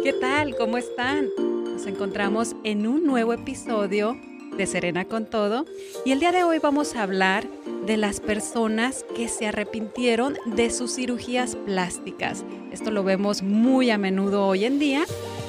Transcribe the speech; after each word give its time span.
¿Qué 0.03 0.13
tal? 0.21 0.57
¿Cómo 0.57 0.79
están? 0.79 1.29
Nos 1.39 1.87
encontramos 1.87 2.57
en 2.65 2.89
un 2.89 3.07
nuevo 3.07 3.35
episodio 3.35 4.17
de 4.57 4.67
Serena 4.67 5.05
con 5.05 5.27
Todo 5.27 5.65
y 6.05 6.11
el 6.11 6.19
día 6.19 6.33
de 6.33 6.43
hoy 6.43 6.59
vamos 6.59 6.97
a 6.97 7.05
hablar 7.05 7.47
de 7.87 7.97
las 7.97 8.19
personas 8.19 9.05
que 9.15 9.29
se 9.29 9.47
arrepintieron 9.47 10.37
de 10.57 10.71
sus 10.71 10.97
cirugías 10.97 11.55
plásticas. 11.55 12.45
Esto 12.73 12.91
lo 12.91 13.05
vemos 13.05 13.45
muy 13.45 13.91
a 13.91 13.99
menudo 13.99 14.45
hoy 14.45 14.65
en 14.65 14.81
día 14.81 15.05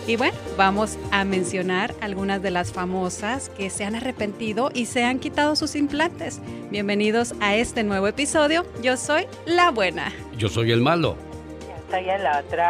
y 0.08 0.18
bueno, 0.18 0.38
vamos 0.56 0.98
a 1.12 1.26
mencionar 1.26 1.96
algunas 2.00 2.42
de 2.42 2.52
las 2.52 2.72
famosas 2.72 3.50
que 3.50 3.70
se 3.70 3.86
han 3.86 3.96
arrepentido 3.96 4.70
y 4.74 4.86
se 4.86 5.04
han 5.04 5.20
quitado 5.20 5.56
sus 5.56 5.76
implantes. 5.76 6.42
Bienvenidos 6.70 7.34
a 7.40 7.56
este 7.56 7.84
nuevo 7.84 8.08
episodio. 8.08 8.66
Yo 8.84 8.98
soy 8.98 9.26
la 9.48 9.72
buena. 9.72 10.14
Yo 10.38 10.48
soy 10.48 10.72
el 10.72 10.82
malo. 10.82 11.16
Yo 11.62 11.98
soy 11.98 12.10
el 12.10 12.22
otro. 12.22 12.64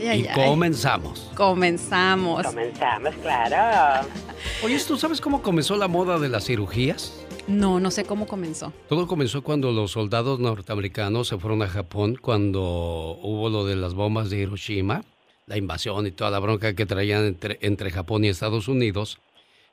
y 0.00 0.24
comenzamos. 0.34 1.30
Comenzamos. 1.34 2.46
Comenzamos, 2.46 3.14
claro. 3.16 4.06
Oye, 4.64 4.78
¿tú 4.86 4.96
sabes 4.96 5.20
cómo 5.20 5.42
comenzó 5.42 5.76
la 5.76 5.88
moda 5.88 6.20
de 6.20 6.28
las 6.28 6.44
cirugías? 6.44 7.24
No, 7.48 7.80
no 7.80 7.90
sé 7.90 8.04
cómo 8.04 8.28
comenzó. 8.28 8.72
Todo 8.88 9.08
comenzó 9.08 9.42
cuando 9.42 9.72
los 9.72 9.90
soldados 9.90 10.38
norteamericanos 10.38 11.26
se 11.26 11.38
fueron 11.38 11.62
a 11.62 11.66
Japón, 11.66 12.16
cuando 12.20 13.18
hubo 13.20 13.50
lo 13.50 13.64
de 13.64 13.74
las 13.74 13.94
bombas 13.94 14.30
de 14.30 14.38
Hiroshima, 14.38 15.02
la 15.46 15.56
invasión 15.56 16.06
y 16.06 16.12
toda 16.12 16.30
la 16.30 16.38
bronca 16.38 16.74
que 16.74 16.86
traían 16.86 17.24
entre, 17.24 17.58
entre 17.62 17.90
Japón 17.90 18.24
y 18.24 18.28
Estados 18.28 18.68
Unidos. 18.68 19.18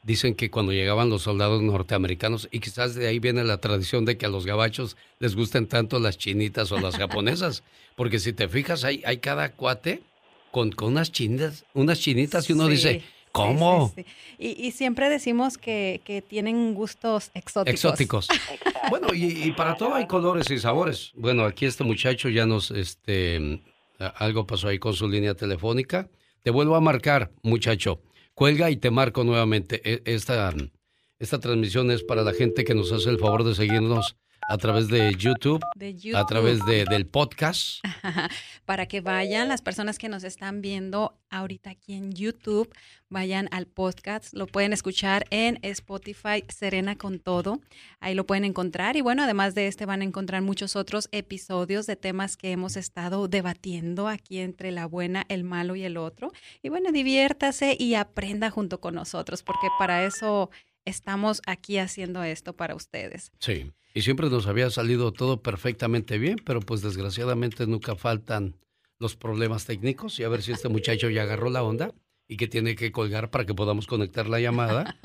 Dicen 0.04 0.34
que 0.34 0.50
cuando 0.50 0.72
llegaban 0.72 1.10
los 1.10 1.24
soldados 1.24 1.62
norteamericanos, 1.62 2.48
y 2.52 2.62
quizás 2.62 2.96
de 2.96 3.08
ahí 3.08 3.20
viene 3.20 3.44
la 3.44 3.58
tradición 3.58 4.06
de 4.06 4.18
que 4.18 4.26
a 4.26 4.30
los 4.30 4.46
gabachos 4.46 4.96
les 5.20 5.36
gusten 5.36 5.68
tanto 5.68 6.00
las 6.00 6.18
chinitas 6.18 6.72
o 6.72 6.80
las 6.80 6.96
japonesas, 6.96 7.64
porque 7.96 8.20
si 8.20 8.32
te 8.32 8.48
fijas, 8.48 8.86
hay, 8.86 9.04
hay 9.06 9.18
cada 9.18 9.52
cuate 9.52 10.02
con, 10.52 10.72
con 10.72 10.90
unas 10.90 11.12
chinitas, 11.12 11.66
unas 11.74 12.00
chinitas 12.00 12.50
y 12.50 12.54
uno 12.54 12.68
dice, 12.68 13.04
¿Cómo? 13.32 13.94
y, 14.38 14.72
siempre 14.72 15.10
decimos 15.10 15.58
que, 15.58 16.24
tienen 16.28 16.74
gustos 16.74 17.32
exóticos. 17.34 17.74
Exóticos. 17.74 18.28
bueno, 18.90 19.08
y, 19.14 19.52
para 19.52 19.76
todo 19.76 19.96
hay 19.96 20.08
colores 20.08 20.50
y 20.50 20.58
sabores. 20.58 21.12
Bueno, 21.16 21.46
aquí 21.46 21.66
este 21.66 21.84
muchacho 21.84 22.30
ya 22.30 22.46
nos, 22.46 22.72
este, 22.72 23.62
algo 24.00 24.48
pasó 24.48 24.70
ahí 24.70 24.80
con 24.80 24.94
su 24.94 25.08
línea 25.08 25.36
telefónica. 25.36 26.10
Te 26.42 26.52
vuelvo 26.52 26.76
a 26.76 26.82
marcar, 26.82 27.32
muchacho. 27.44 28.02
Cuelga 28.34 28.70
y 28.70 28.78
te 28.78 28.92
marco 28.92 29.24
nuevamente. 29.24 29.82
E, 29.84 30.02
esta, 30.06 30.54
esta 31.20 31.40
transmisión 31.40 31.92
es 31.92 32.04
para 32.04 32.24
la 32.24 32.34
gente 32.34 32.64
que 32.64 32.76
nos 32.76 32.92
hace 32.92 33.10
el 33.10 33.20
favor 33.20 33.44
de 33.44 33.56
seguirnos 33.56 34.16
a 34.50 34.58
través 34.58 34.88
de 34.88 35.14
YouTube, 35.16 35.64
a 36.16 36.26
través 36.26 36.66
de, 36.66 36.84
del 36.86 37.06
podcast. 37.06 37.84
Para 38.66 38.88
que 38.88 39.00
vayan 39.00 39.48
las 39.48 39.62
personas 39.62 40.00
que 40.00 40.10
nos 40.10 40.24
están 40.24 40.62
viendo 40.62 41.16
ahorita 41.30 41.70
aquí 41.70 41.94
en 41.94 42.12
YouTube, 42.12 42.74
vayan 43.10 43.48
al 43.52 43.68
podcast, 43.68 44.34
lo 44.34 44.48
pueden 44.48 44.74
escuchar 44.74 45.26
en 45.30 45.60
Spotify 45.62 46.44
Serena 46.48 46.96
con 46.96 47.20
todo, 47.20 47.62
ahí 48.00 48.16
lo 48.16 48.26
pueden 48.26 48.44
encontrar 48.44 48.98
y 48.98 49.02
bueno, 49.02 49.24
además 49.24 49.54
de 49.54 49.68
este 49.68 49.86
van 49.86 50.02
a 50.02 50.06
encontrar 50.06 50.42
muchos 50.42 50.76
otros 50.76 51.10
episodios 51.12 51.86
de 51.86 51.96
temas 51.96 52.36
que 52.36 52.52
hemos 52.52 52.76
estado 52.76 53.28
debatiendo 53.28 54.08
aquí 54.08 54.40
entre 54.40 54.72
la 54.72 54.88
buena, 54.88 55.26
el 55.30 55.44
malo 55.44 55.76
y 55.76 55.84
el 55.84 55.96
otro. 55.98 56.32
Y 56.64 56.70
bueno, 56.70 56.92
diviértase 56.92 57.78
y 57.80 57.94
aprenda 57.94 58.50
junto 58.50 58.82
con 58.82 58.96
nosotros, 58.96 59.44
porque 59.44 59.68
para 59.78 60.06
eso 60.06 60.50
estamos 60.86 61.44
aquí 61.46 61.78
haciendo 61.78 62.24
esto 62.24 62.54
para 62.54 62.74
ustedes. 62.74 63.32
Sí. 63.38 63.72
Y 63.94 64.02
siempre 64.02 64.30
nos 64.30 64.48
había 64.48 64.70
salido 64.70 65.12
todo 65.12 65.42
perfectamente 65.42 66.18
bien, 66.18 66.38
pero 66.46 66.60
pues 66.60 66.82
desgraciadamente 66.82 67.66
nunca 67.66 67.96
faltan 67.96 68.56
los 69.00 69.16
problemas 69.16 69.66
técnicos 69.66 70.20
y 70.20 70.24
a 70.24 70.30
ver 70.30 70.42
si 70.42 70.52
este 70.52 70.70
muchacho 70.70 71.10
ya 71.10 71.24
agarró 71.24 71.50
la 71.50 71.64
onda 71.64 71.94
y 72.28 72.38
que 72.38 72.48
tiene 72.48 72.76
que 72.76 72.92
colgar 72.92 73.32
para 73.32 73.46
que 73.46 73.56
podamos 73.56 73.88
conectar 73.88 74.28
la 74.28 74.40
llamada. 74.40 75.00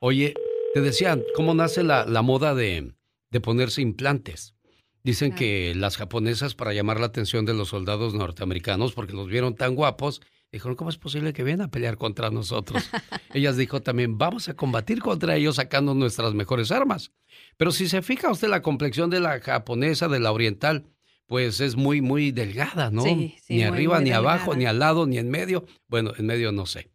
Oye, 0.00 0.34
te 0.74 0.80
decían, 0.82 1.24
¿cómo 1.34 1.54
nace 1.54 1.82
la, 1.82 2.04
moda 2.22 2.54
de, 2.54 2.92
de, 3.30 3.40
ponerse 3.40 3.80
implantes? 3.80 4.54
Dicen 5.02 5.34
que 5.34 5.74
las 5.74 5.96
japonesas, 5.96 6.54
para 6.54 6.74
llamar 6.74 7.00
la 7.00 7.06
atención 7.06 7.46
de 7.46 7.54
los 7.54 7.68
soldados 7.68 8.12
norteamericanos, 8.12 8.92
porque 8.92 9.14
los 9.14 9.28
vieron 9.28 9.54
tan 9.54 9.74
guapos, 9.74 10.20
Dijeron, 10.52 10.76
¿cómo 10.76 10.90
es 10.90 10.96
posible 10.96 11.32
que 11.32 11.42
vienen 11.44 11.66
a 11.66 11.70
pelear 11.70 11.96
contra 11.96 12.30
nosotros? 12.30 12.88
Ellas 13.34 13.56
dijo 13.56 13.82
también, 13.82 14.16
vamos 14.16 14.48
a 14.48 14.54
combatir 14.54 15.00
contra 15.00 15.36
ellos 15.36 15.56
sacando 15.56 15.94
nuestras 15.94 16.34
mejores 16.34 16.70
armas. 16.70 17.12
Pero 17.56 17.72
si 17.72 17.88
se 17.88 18.00
fija 18.00 18.30
usted 18.30 18.48
la 18.48 18.62
complexión 18.62 19.10
de 19.10 19.20
la 19.20 19.40
japonesa, 19.40 20.08
de 20.08 20.20
la 20.20 20.32
oriental, 20.32 20.86
pues 21.26 21.60
es 21.60 21.76
muy, 21.76 22.00
muy 22.00 22.30
delgada, 22.30 22.90
¿no? 22.90 23.04
ni 23.04 23.62
arriba, 23.62 24.00
ni 24.00 24.12
abajo, 24.12 24.54
ni 24.54 24.64
al 24.64 24.78
lado, 24.78 25.06
ni 25.06 25.18
en 25.18 25.28
medio. 25.28 25.66
Bueno, 25.88 26.12
en 26.16 26.26
medio 26.26 26.52
no 26.52 26.64
sé. 26.66 26.88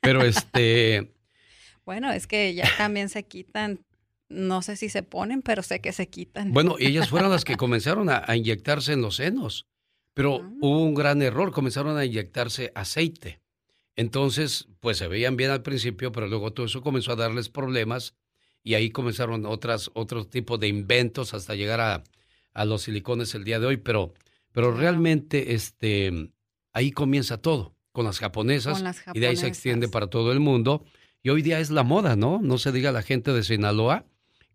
Pero 0.00 0.22
este... 0.22 1.14
bueno, 1.86 2.10
es 2.12 2.26
que 2.26 2.52
ya 2.54 2.68
también 2.76 3.08
se 3.08 3.22
quitan 3.22 3.80
no 4.28 4.62
sé 4.62 4.76
si 4.76 4.88
se 4.88 5.02
ponen, 5.02 5.42
pero 5.42 5.62
sé 5.62 5.80
que 5.80 5.92
se 5.92 6.08
quitan. 6.08 6.52
Bueno, 6.52 6.76
ellas 6.78 7.08
fueron 7.08 7.30
las 7.30 7.44
que 7.44 7.56
comenzaron 7.56 8.08
a, 8.10 8.24
inyectarse 8.36 8.92
en 8.92 9.02
los 9.02 9.16
senos. 9.16 9.66
Pero 10.18 10.40
ah. 10.42 10.52
hubo 10.60 10.82
un 10.82 10.94
gran 10.94 11.22
error, 11.22 11.52
comenzaron 11.52 11.96
a 11.96 12.04
inyectarse 12.04 12.72
aceite. 12.74 13.40
Entonces, 13.94 14.66
pues 14.80 14.98
se 14.98 15.06
veían 15.06 15.36
bien 15.36 15.52
al 15.52 15.62
principio, 15.62 16.10
pero 16.10 16.26
luego 16.26 16.52
todo 16.52 16.66
eso 16.66 16.82
comenzó 16.82 17.12
a 17.12 17.16
darles 17.16 17.48
problemas 17.48 18.16
y 18.64 18.74
ahí 18.74 18.90
comenzaron 18.90 19.46
otras, 19.46 19.92
otros 19.94 20.28
tipos 20.28 20.58
de 20.58 20.66
inventos 20.66 21.34
hasta 21.34 21.54
llegar 21.54 21.80
a, 21.80 22.02
a 22.52 22.64
los 22.64 22.82
silicones 22.82 23.32
el 23.36 23.44
día 23.44 23.60
de 23.60 23.66
hoy. 23.66 23.76
Pero, 23.76 24.12
pero 24.50 24.72
realmente 24.72 25.54
este, 25.54 26.32
ahí 26.72 26.90
comienza 26.90 27.40
todo, 27.40 27.76
con 27.92 28.04
las, 28.04 28.18
japonesas, 28.18 28.82
y 29.14 29.20
de 29.20 29.28
ahí 29.28 29.36
se 29.36 29.46
extiende 29.46 29.86
para 29.86 30.08
todo 30.08 30.32
el 30.32 30.40
mundo. 30.40 30.84
Y 31.22 31.28
hoy 31.28 31.42
día 31.42 31.60
es 31.60 31.70
la 31.70 31.84
moda, 31.84 32.16
¿no? 32.16 32.40
No 32.42 32.58
se 32.58 32.72
diga 32.72 32.90
la 32.90 33.02
gente 33.02 33.32
de 33.32 33.44
Sinaloa, 33.44 34.04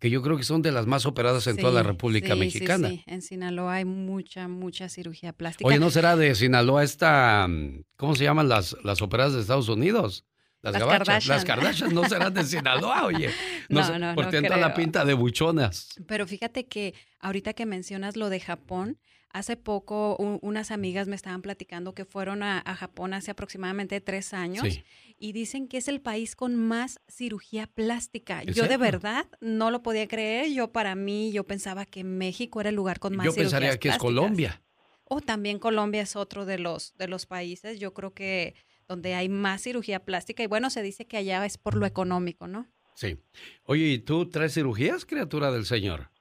que 0.04 0.10
yo 0.10 0.22
creo 0.22 0.36
que 0.36 0.44
son 0.44 0.62
de 0.62 0.74
las 0.74 0.86
más 0.86 1.06
operadas 1.06 1.48
en 1.48 1.56
toda 1.56 1.72
la 1.72 1.82
República 1.82 2.36
Mexicana. 2.36 2.90
Sí, 2.90 3.06
en 3.08 3.22
Sinaloa 3.22 3.76
hay 3.76 3.86
mucha, 3.86 4.50
mucha 4.50 4.90
cirugía 4.90 5.32
plástica. 5.32 5.66
Oye, 5.66 5.80
¿no 5.80 5.90
será 5.92 6.18
de 6.18 6.36
Sinaloa 6.36 6.84
esta, 6.84 7.48
cómo 7.96 8.14
se 8.14 8.26
llaman 8.26 8.50
las, 8.50 8.76
las 8.84 9.02
operadas 9.02 9.34
de 9.34 9.40
Estados 9.40 9.70
Unidos? 9.70 10.26
Las, 10.62 10.74
las 10.74 10.82
gabachas, 10.82 11.26
las 11.28 11.46
Kardashian 11.46 11.94
no 11.94 12.04
serán 12.04 12.34
de 12.34 12.44
Sinaloa, 12.44 13.06
oye. 13.06 13.30
No, 13.70 13.98
no, 13.98 13.98
no 13.98 14.16
Porque 14.16 14.42
no 14.42 14.58
la 14.58 14.74
pinta 14.74 15.06
de 15.06 15.14
buchonas. 15.14 15.96
Pero 16.06 16.28
fíjate 16.28 16.66
que 16.68 16.94
ahorita 17.22 17.54
que 17.54 17.66
mencionas 17.66 18.18
lo 18.18 18.30
de 18.30 18.42
Japón, 18.42 19.00
Hace 19.34 19.58
poco 19.58 20.16
unas 20.18 20.70
amigas 20.70 21.08
me 21.08 21.16
estaban 21.16 21.42
platicando 21.42 21.96
que 21.96 22.06
fueron 22.06 22.44
a, 22.44 22.62
Japón 22.76 23.16
hace 23.16 23.32
aproximadamente 23.32 24.00
tres 24.00 24.32
años 24.32 24.80
y 25.18 25.32
dicen 25.34 25.68
que 25.68 25.78
es 25.78 25.88
el 25.88 26.02
país 26.02 26.36
con 26.36 26.56
más 26.56 27.00
cirugía 27.08 27.66
plástica. 27.66 28.44
Yo 28.44 28.68
de 28.68 28.78
verdad 28.78 29.26
no 29.42 29.72
lo 29.72 29.82
podía 29.82 30.08
creer. 30.08 30.52
Yo 30.52 30.72
para 30.72 30.94
mí, 30.94 31.32
yo 31.32 31.46
pensaba 31.46 31.86
que 31.86 32.04
México 32.04 32.62
era 32.62 32.70
el 32.70 32.76
lugar 32.76 33.00
con 33.00 33.16
más 33.16 33.26
yo 33.26 33.32
Yo 33.32 33.38
pensaría 33.38 33.80
que 33.80 33.90
es 33.90 33.98
Colombia. 33.98 34.62
O 35.06 35.20
también 35.20 35.58
Colombia 35.58 36.04
es 36.04 36.16
otro 36.16 36.46
de 36.46 36.60
los, 36.60 36.96
de 36.98 37.08
los 37.08 37.26
países, 37.26 37.80
yo 37.80 37.94
creo 37.94 38.14
que 38.14 38.54
donde 38.88 39.16
hay 39.16 39.30
más 39.30 39.64
cirugía 39.64 40.06
plástica. 40.06 40.44
Y 40.44 40.48
bueno, 40.48 40.70
se 40.70 40.84
dice 40.84 41.08
que 41.08 41.18
allá 41.18 41.44
es 41.46 41.58
por 41.58 41.76
lo 41.76 41.88
económico, 41.88 42.48
¿no? 42.48 42.68
Sí. 42.96 43.18
Oye, 43.64 43.86
¿y 43.86 44.00
tú 44.00 44.30
traes 44.30 44.54
cirugías, 44.54 45.06
criatura 45.06 45.52
del 45.52 45.66
Señor? 45.66 46.13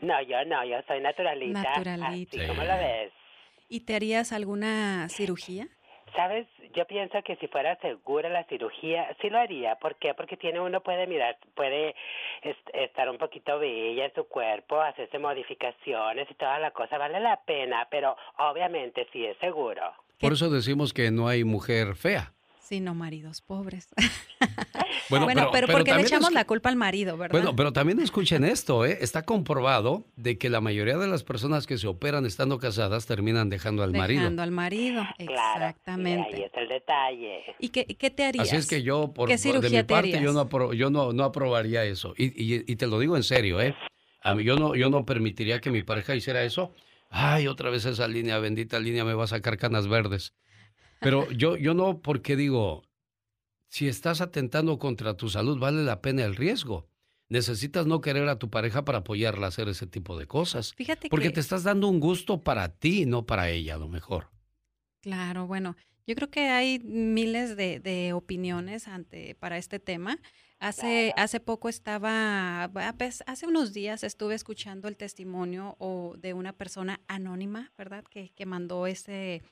No, 0.00 0.22
yo 0.22 0.44
no, 0.44 0.64
yo 0.64 0.76
soy 0.86 1.00
naturalita. 1.00 1.62
Naturalita. 1.62 2.46
¿Cómo 2.46 2.62
lo 2.62 2.76
ves? 2.76 3.12
¿Y 3.68 3.80
te 3.80 3.94
harías 3.94 4.32
alguna 4.32 5.08
cirugía? 5.08 5.68
Sabes, 6.16 6.46
yo 6.74 6.86
pienso 6.86 7.22
que 7.22 7.36
si 7.36 7.48
fuera 7.48 7.76
segura 7.80 8.30
la 8.30 8.44
cirugía, 8.44 9.14
sí 9.20 9.28
lo 9.28 9.38
haría. 9.38 9.76
¿Por 9.76 9.96
qué? 9.96 10.14
Porque 10.14 10.36
tiene 10.36 10.58
uno 10.58 10.82
puede 10.82 11.06
mirar, 11.06 11.36
puede 11.54 11.94
estar 12.72 13.10
un 13.10 13.18
poquito 13.18 13.58
bella 13.58 14.06
en 14.06 14.14
su 14.14 14.24
cuerpo, 14.24 14.80
hacerse 14.80 15.18
modificaciones 15.18 16.30
y 16.30 16.34
toda 16.34 16.58
la 16.58 16.70
cosa, 16.70 16.96
vale 16.96 17.20
la 17.20 17.40
pena, 17.44 17.86
pero 17.90 18.16
obviamente 18.38 19.06
sí 19.12 19.26
es 19.26 19.36
seguro. 19.38 19.82
Por 20.18 20.32
eso 20.32 20.48
decimos 20.50 20.94
que 20.94 21.10
no 21.10 21.28
hay 21.28 21.44
mujer 21.44 21.94
fea 21.94 22.32
sino 22.68 22.94
maridos 22.94 23.40
pobres. 23.40 23.88
Bueno, 25.10 25.48
pero, 25.50 25.68
porque 25.68 25.94
le 25.94 26.02
echamos 26.02 26.32
la 26.32 26.44
culpa 26.44 26.68
al 26.68 26.76
marido, 26.76 27.16
¿verdad? 27.16 27.32
Bueno, 27.32 27.56
pero 27.56 27.72
también 27.72 27.98
escuchen 27.98 28.44
esto, 28.44 28.84
¿eh? 28.84 28.98
Está 29.00 29.22
comprobado 29.22 30.04
de 30.16 30.36
que 30.36 30.50
la 30.50 30.60
mayoría 30.60 30.98
de 30.98 31.06
las 31.06 31.22
personas 31.22 31.66
que 31.66 31.78
se 31.78 31.86
operan 31.86 32.26
estando 32.26 32.58
casadas 32.58 33.06
terminan 33.06 33.48
dejando 33.48 33.82
al 33.82 33.92
marido. 33.92 34.20
Dejando 34.20 34.42
al 34.42 34.50
marido, 34.50 35.02
exactamente. 35.16 36.36
ahí 36.36 36.42
está 36.42 36.60
el 36.60 36.68
detalle. 36.68 37.42
¿Y 37.58 37.70
qué, 37.70 37.86
qué, 37.86 38.10
te 38.10 38.24
harías? 38.24 38.48
Así 38.48 38.56
es 38.56 38.66
que 38.66 38.82
yo, 38.82 39.14
por, 39.14 39.30
de 39.30 39.70
mi 39.70 39.82
parte, 39.84 40.20
yo, 40.20 40.32
no, 40.34 40.72
yo 40.74 40.90
no, 40.90 41.14
no 41.14 41.24
aprobaría 41.24 41.84
eso. 41.84 42.12
Y, 42.18 42.26
y, 42.26 42.64
y, 42.66 42.76
te 42.76 42.86
lo 42.86 42.98
digo 42.98 43.16
en 43.16 43.22
serio, 43.22 43.62
¿eh? 43.62 43.74
A 44.20 44.34
mí, 44.34 44.44
yo, 44.44 44.56
no, 44.56 44.74
yo 44.74 44.90
no 44.90 45.06
permitiría 45.06 45.60
que 45.62 45.70
mi 45.70 45.84
pareja 45.84 46.14
hiciera 46.14 46.42
eso. 46.42 46.74
Ay, 47.08 47.46
otra 47.46 47.70
vez 47.70 47.86
esa 47.86 48.06
línea, 48.08 48.38
bendita 48.38 48.78
línea, 48.78 49.06
me 49.06 49.14
va 49.14 49.24
a 49.24 49.28
sacar 49.28 49.56
canas 49.56 49.88
verdes. 49.88 50.34
Pero 51.00 51.30
yo, 51.30 51.56
yo 51.56 51.74
no, 51.74 52.00
porque 52.00 52.36
digo, 52.36 52.82
si 53.68 53.88
estás 53.88 54.20
atentando 54.20 54.78
contra 54.78 55.16
tu 55.16 55.28
salud, 55.28 55.58
vale 55.58 55.82
la 55.84 56.00
pena 56.00 56.24
el 56.24 56.36
riesgo. 56.36 56.88
Necesitas 57.28 57.86
no 57.86 58.00
querer 58.00 58.26
a 58.28 58.38
tu 58.38 58.48
pareja 58.48 58.84
para 58.84 58.98
apoyarla 58.98 59.46
a 59.46 59.48
hacer 59.50 59.68
ese 59.68 59.86
tipo 59.86 60.18
de 60.18 60.26
cosas. 60.26 60.72
Fíjate 60.74 61.08
Porque 61.10 61.28
que- 61.28 61.34
te 61.34 61.40
estás 61.40 61.62
dando 61.62 61.88
un 61.88 62.00
gusto 62.00 62.42
para 62.42 62.68
ti, 62.70 63.04
no 63.04 63.26
para 63.26 63.50
ella, 63.50 63.74
a 63.74 63.78
lo 63.78 63.88
mejor. 63.88 64.30
Claro, 65.02 65.46
bueno, 65.46 65.76
yo 66.06 66.14
creo 66.14 66.30
que 66.30 66.48
hay 66.48 66.78
miles 66.80 67.56
de, 67.56 67.80
de 67.80 68.14
opiniones 68.14 68.88
ante 68.88 69.34
para 69.34 69.58
este 69.58 69.78
tema. 69.78 70.18
Hace, 70.58 71.12
hace 71.16 71.38
poco 71.38 71.68
estaba, 71.68 72.68
pues, 72.96 73.22
hace 73.26 73.46
unos 73.46 73.72
días 73.72 74.02
estuve 74.02 74.34
escuchando 74.34 74.88
el 74.88 74.96
testimonio 74.96 75.76
o 75.78 76.14
de 76.18 76.32
una 76.34 76.52
persona 76.52 77.00
anónima, 77.06 77.72
¿verdad? 77.78 78.02
Que, 78.10 78.30
que 78.30 78.44
mandó 78.46 78.86
ese, 78.88 79.42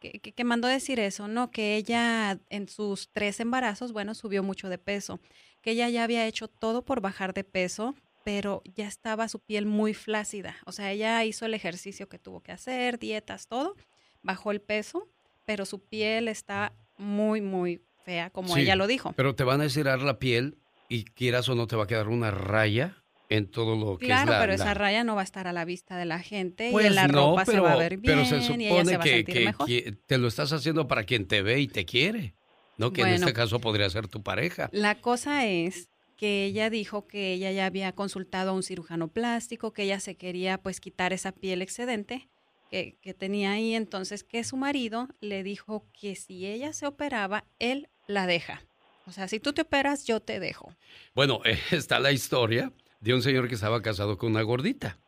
que, 0.00 0.18
que- 0.20 0.32
que 0.32 0.44
mandó 0.44 0.66
decir 0.66 0.98
eso, 0.98 1.28
¿no? 1.28 1.50
Que 1.50 1.76
ella 1.76 2.38
en 2.48 2.68
sus 2.68 3.10
tres 3.12 3.38
embarazos, 3.40 3.92
bueno, 3.92 4.14
subió 4.14 4.42
mucho 4.42 4.68
de 4.68 4.78
peso, 4.78 5.20
que 5.62 5.72
ella 5.72 5.88
ya 5.88 6.02
había 6.04 6.26
hecho 6.26 6.48
todo 6.48 6.84
por 6.84 7.00
bajar 7.00 7.34
de 7.34 7.44
peso, 7.44 7.94
pero 8.24 8.62
ya 8.74 8.86
estaba 8.88 9.28
su 9.28 9.38
piel 9.40 9.66
muy 9.66 9.94
flácida. 9.94 10.56
O 10.66 10.72
sea, 10.72 10.90
ella 10.92 11.24
hizo 11.24 11.46
el 11.46 11.54
ejercicio 11.54 12.08
que 12.08 12.18
tuvo 12.18 12.42
que 12.42 12.52
hacer, 12.52 12.98
dietas, 12.98 13.46
todo, 13.46 13.76
bajó 14.22 14.50
el 14.50 14.60
peso, 14.60 15.08
pero 15.44 15.64
su 15.64 15.78
piel 15.84 16.28
está 16.28 16.72
muy, 16.96 17.40
muy 17.40 17.82
fea, 18.04 18.30
como 18.30 18.54
Sí, 18.54 18.62
ella 18.62 18.76
lo 18.76 18.86
dijo. 18.86 19.12
Pero 19.16 19.34
te 19.34 19.44
van 19.44 19.60
a 19.60 19.66
estirar 19.66 20.00
la 20.02 20.18
piel 20.18 20.58
y 20.88 21.04
quieras 21.04 21.48
o 21.48 21.54
no 21.54 21.66
te 21.66 21.76
va 21.76 21.84
a 21.84 21.86
quedar 21.86 22.08
una 22.08 22.30
raya 22.30 22.99
en 23.30 23.50
todo 23.50 23.76
lo 23.76 23.96
que 23.96 24.06
Claro, 24.06 24.32
es 24.32 24.36
la... 24.36 24.40
pero 24.40 24.52
esa 24.52 24.64
la- 24.66 24.74
raya 24.74 25.04
no 25.04 25.14
va 25.14 25.22
a 25.22 25.24
estar 25.24 25.46
a 25.46 25.52
la 25.52 25.64
vista 25.64 25.96
de 25.96 26.04
la 26.04 26.18
gente 26.18 26.68
Pues 26.72 26.84
y 26.84 26.88
en 26.88 26.94
la 26.96 27.08
no, 27.08 27.30
ropa 27.30 27.44
se 27.46 27.52
pero, 27.52 27.62
va 27.62 27.72
a 27.72 27.76
ver 27.76 27.96
bien 27.96 28.02
pero 28.16 28.24
se 28.26 28.34
y 28.36 28.38
ella 28.38 28.46
se 28.46 28.52
supone 28.52 28.96
va 28.96 29.02
a 29.02 29.04
que, 29.04 29.10
sentir 29.16 29.34
que- 29.34 29.44
mejor. 29.46 29.66
que 29.66 29.92
te 30.06 30.18
lo 30.18 30.28
estás 30.28 30.52
haciendo 30.52 30.86
para 30.88 31.04
quien 31.04 31.26
te 31.26 31.40
ve 31.40 31.60
y 31.60 31.68
te 31.68 31.84
quiere, 31.86 32.34
¿no? 32.76 32.92
Que 32.92 33.02
en 33.02 33.08
este 33.08 33.32
caso 33.32 33.60
podría 33.60 33.88
ser 33.88 34.08
tu 34.08 34.22
pareja. 34.22 34.68
La 34.72 35.00
cosa 35.00 35.46
es 35.46 35.88
que 36.16 36.44
ella 36.44 36.68
dijo 36.68 37.06
que 37.06 37.32
ella 37.32 37.50
ya 37.50 37.64
había 37.66 37.92
consultado 37.92 38.50
a 38.50 38.52
un 38.52 38.62
cirujano 38.62 39.08
plástico, 39.08 39.72
que 39.72 39.84
ella 39.84 40.00
se 40.00 40.16
quería 40.16 40.58
pues 40.58 40.78
quitar 40.80 41.12
esa 41.14 41.32
piel 41.32 41.62
excedente 41.62 42.28
que, 42.68 42.98
que 43.00 43.14
tenía 43.14 43.52
ahí, 43.52 43.74
entonces 43.74 44.22
que 44.22 44.44
su 44.44 44.56
marido 44.56 45.08
le 45.20 45.42
dijo 45.42 45.86
que 45.98 46.14
si 46.16 46.46
ella 46.46 46.72
se 46.72 46.86
operaba, 46.86 47.44
él 47.58 47.88
la 48.06 48.26
deja. 48.26 48.62
O 49.06 49.12
sea, 49.12 49.28
si 49.28 49.40
tú 49.40 49.52
te 49.52 49.62
operas, 49.62 50.04
yo 50.04 50.20
te 50.20 50.38
dejo. 50.40 50.74
Bueno, 51.14 51.40
está 51.70 51.98
la 51.98 52.12
historia 52.12 52.70
de 53.00 53.14
un 53.14 53.22
señor 53.22 53.48
que 53.48 53.54
estaba 53.54 53.82
casado 53.82 54.18
con 54.18 54.30
una 54.30 54.42
gordita. 54.42 54.98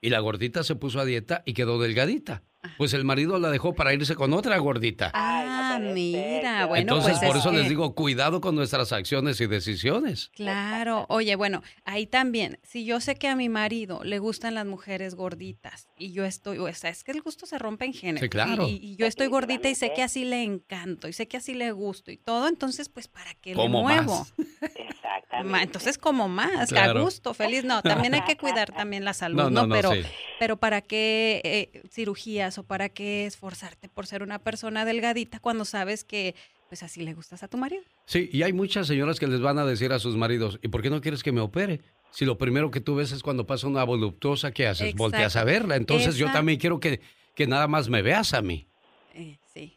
Y 0.00 0.10
la 0.10 0.20
gordita 0.20 0.62
se 0.62 0.76
puso 0.76 1.00
a 1.00 1.04
dieta 1.04 1.42
y 1.44 1.52
quedó 1.52 1.78
delgadita. 1.78 2.42
Pues 2.76 2.92
el 2.92 3.04
marido 3.04 3.38
la 3.38 3.50
dejó 3.50 3.74
para 3.74 3.94
irse 3.94 4.14
con 4.14 4.32
otra 4.34 4.58
gordita. 4.58 5.10
Ah, 5.14 5.78
mira, 5.80 6.66
bueno, 6.66 6.82
Entonces, 6.82 7.16
pues 7.18 7.28
por 7.28 7.36
es 7.36 7.42
eso 7.42 7.52
les 7.52 7.68
digo, 7.68 7.94
cuidado 7.94 8.40
con 8.42 8.54
nuestras 8.54 8.92
acciones 8.92 9.40
y 9.40 9.46
decisiones. 9.46 10.30
Claro, 10.34 11.06
oye, 11.08 11.36
bueno, 11.36 11.62
ahí 11.84 12.06
también, 12.06 12.58
si 12.62 12.84
yo 12.84 13.00
sé 13.00 13.14
que 13.16 13.28
a 13.28 13.36
mi 13.36 13.48
marido 13.48 14.00
le 14.04 14.18
gustan 14.18 14.54
las 14.54 14.66
mujeres 14.66 15.14
gorditas 15.14 15.88
y 15.96 16.12
yo 16.12 16.24
estoy, 16.26 16.58
o 16.58 16.72
sea, 16.74 16.90
es 16.90 17.02
que 17.02 17.12
el 17.12 17.22
gusto 17.22 17.46
se 17.46 17.58
rompe 17.58 17.86
en 17.86 17.94
género. 17.94 18.24
Sí, 18.24 18.28
claro. 18.28 18.66
Y, 18.68 18.72
y 18.82 18.96
yo 18.96 19.06
estoy 19.06 19.28
gordita 19.28 19.68
y 19.70 19.74
sé 19.74 19.92
que 19.94 20.02
así 20.02 20.24
le 20.24 20.42
encanto 20.42 21.08
y 21.08 21.12
sé 21.14 21.28
que 21.28 21.38
así 21.38 21.54
le 21.54 21.72
gusto 21.72 22.10
y 22.10 22.18
todo, 22.18 22.46
entonces, 22.48 22.88
pues, 22.90 23.08
¿para 23.08 23.32
qué 23.34 23.54
Como 23.54 23.82
muevo? 23.82 24.18
más. 24.18 24.34
Ma- 25.44 25.62
Entonces, 25.62 25.96
como 25.96 26.28
más, 26.28 26.68
Claro. 26.70 27.00
a 27.00 27.02
gusto, 27.02 27.32
feliz. 27.34 27.64
No, 27.64 27.82
también 27.82 28.14
hay 28.14 28.22
que 28.22 28.36
cuidar 28.36 28.70
también 28.72 29.04
la 29.04 29.14
salud, 29.14 29.36
No, 29.38 29.44
¿no? 29.50 29.60
no, 29.62 29.66
no, 29.68 29.74
pero, 29.74 29.92
sí. 29.92 30.02
pero 30.38 30.56
¿para 30.58 30.82
qué 30.82 31.40
eh, 31.44 31.82
cirugías 31.90 32.49
o 32.58 32.62
para 32.64 32.88
qué 32.88 33.26
esforzarte 33.26 33.88
por 33.88 34.06
ser 34.06 34.22
una 34.22 34.38
persona 34.38 34.84
delgadita 34.84 35.40
cuando 35.40 35.64
sabes 35.64 36.04
que, 36.04 36.34
pues, 36.68 36.82
así 36.82 37.02
le 37.02 37.14
gustas 37.14 37.42
a 37.42 37.48
tu 37.48 37.58
marido? 37.58 37.82
Sí, 38.06 38.28
y 38.32 38.42
hay 38.42 38.52
muchas 38.52 38.86
señoras 38.86 39.18
que 39.18 39.26
les 39.26 39.40
van 39.40 39.58
a 39.58 39.64
decir 39.64 39.92
a 39.92 39.98
sus 39.98 40.16
maridos, 40.16 40.58
¿y 40.62 40.68
por 40.68 40.82
qué 40.82 40.90
no 40.90 41.00
quieres 41.00 41.22
que 41.22 41.32
me 41.32 41.40
opere? 41.40 41.80
Si 42.10 42.24
lo 42.24 42.38
primero 42.38 42.70
que 42.70 42.80
tú 42.80 42.96
ves 42.96 43.12
es 43.12 43.22
cuando 43.22 43.46
pasa 43.46 43.66
una 43.66 43.84
voluptuosa, 43.84 44.52
¿qué 44.52 44.66
haces? 44.66 44.88
Exacto. 44.88 45.02
Volteas 45.02 45.36
a 45.36 45.44
verla. 45.44 45.76
Entonces 45.76 46.16
yo 46.16 46.30
también 46.32 46.58
quiero 46.58 46.80
que, 46.80 47.00
que 47.34 47.46
nada 47.46 47.68
más 47.68 47.88
me 47.88 48.02
veas 48.02 48.34
a 48.34 48.42
mí. 48.42 48.66
Eh, 49.14 49.38
sí. 49.52 49.76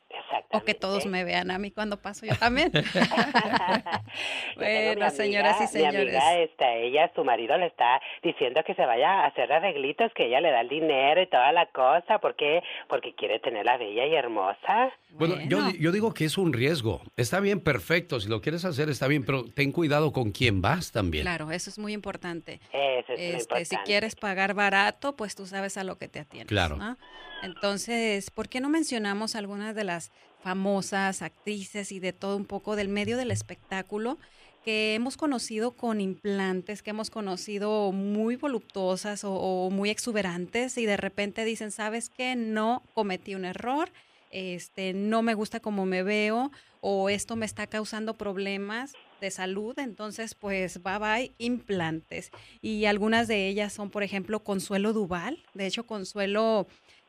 O 0.53 0.63
que 0.63 0.73
todos 0.73 1.05
me 1.05 1.23
vean 1.23 1.51
a 1.51 1.57
mí 1.57 1.71
cuando 1.71 1.97
paso 2.01 2.25
yo 2.25 2.35
también. 2.35 2.71
bueno, 4.55 5.09
señoras 5.11 5.57
y 5.59 5.63
amiga- 5.63 5.63
Mi 5.63 5.67
señores. 5.67 6.15
amiga, 6.15 6.37
esta, 6.39 6.73
ella, 6.75 7.11
su 7.15 7.23
marido 7.23 7.57
le 7.57 7.67
está 7.67 7.99
diciendo 8.21 8.61
que 8.65 8.73
se 8.75 8.85
vaya 8.85 9.21
a 9.23 9.25
hacer 9.27 9.51
arreglitos, 9.51 10.11
que 10.15 10.27
ella 10.27 10.41
le 10.41 10.51
da 10.51 10.61
el 10.61 10.69
dinero 10.69 11.21
y 11.21 11.27
toda 11.27 11.51
la 11.51 11.65
cosa, 11.67 12.19
porque 12.19 12.61
porque 12.87 13.13
quiere 13.15 13.39
tenerla 13.39 13.77
bella 13.77 14.05
y 14.05 14.13
hermosa. 14.15 14.91
Bueno, 15.11 15.35
yo, 15.47 15.59
yo 15.79 15.91
digo 15.91 16.13
que 16.13 16.25
es 16.25 16.37
un 16.37 16.53
riesgo. 16.53 17.01
Está 17.17 17.39
bien, 17.39 17.59
perfecto. 17.59 18.19
Si 18.19 18.29
lo 18.29 18.41
quieres 18.41 18.65
hacer, 18.65 18.89
está 18.89 19.07
bien, 19.07 19.23
pero 19.25 19.45
ten 19.45 19.71
cuidado 19.71 20.11
con 20.11 20.31
quién 20.31 20.61
vas 20.61 20.91
también. 20.91 21.23
Claro, 21.23 21.51
eso 21.51 21.69
es 21.69 21.77
muy 21.77 21.93
importante. 21.93 22.59
Eso 22.71 23.13
es 23.13 23.19
muy 23.19 23.27
Este, 23.27 23.35
si 23.37 23.41
importante. 23.41 23.77
quieres 23.85 24.15
pagar 24.15 24.53
barato, 24.53 25.15
pues 25.15 25.35
tú 25.35 25.45
sabes 25.45 25.77
a 25.77 25.83
lo 25.83 25.97
que 25.97 26.07
te 26.07 26.19
atienes. 26.19 26.47
Claro. 26.47 26.77
¿no? 26.77 26.97
Entonces, 27.43 28.31
¿por 28.31 28.49
qué 28.49 28.59
no 28.61 28.69
mencionamos 28.69 29.35
algunas 29.35 29.75
de 29.75 29.83
las 29.83 30.11
famosas 30.43 31.21
actrices 31.21 31.93
y 31.93 31.99
de 31.99 32.11
todo 32.11 32.35
un 32.35 32.45
poco 32.45 32.75
del 32.75 32.89
medio 32.89 33.15
del 33.15 33.31
espectáculo 33.31 34.17
que 34.63 34.93
hemos 34.93 35.17
conocido 35.17 35.71
con 35.71 36.01
implantes, 36.01 36.83
que 36.83 36.91
hemos 36.91 37.09
conocido 37.09 37.91
muy 37.91 38.35
voluptuosas 38.35 39.23
o, 39.25 39.69
muy 39.71 39.89
exuberantes 39.89 40.77
y 40.77 40.85
de 40.85 40.97
repente 40.97 41.45
dicen, 41.45 41.71
¿sabes 41.71 42.09
qué? 42.09 42.35
No 42.35 42.83
cometí 42.93 43.35
un 43.35 43.45
error, 43.45 43.89
este, 44.31 44.93
no 44.93 45.21
me 45.21 45.33
gusta 45.33 45.59
como 45.59 45.85
me 45.85 46.03
veo 46.03 46.51
o 46.81 47.09
esto 47.09 47.35
me 47.35 47.45
está 47.45 47.67
causando 47.67 48.13
problemas 48.13 48.93
de 49.21 49.31
salud, 49.31 49.77
entonces 49.79 50.35
pues 50.35 50.81
bye 50.83 50.97
bye 50.97 51.31
implantes. 51.37 52.31
Y 52.61 52.85
algunas 52.85 53.27
de 53.27 53.47
ellas 53.47 53.71
son, 53.71 53.89
por 53.89 54.03
ejemplo, 54.03 54.43
Consuelo 54.43 54.91
Duval. 54.91 55.43
De 55.53 55.65
hecho, 55.65 55.85
Consuelo, 55.85 56.67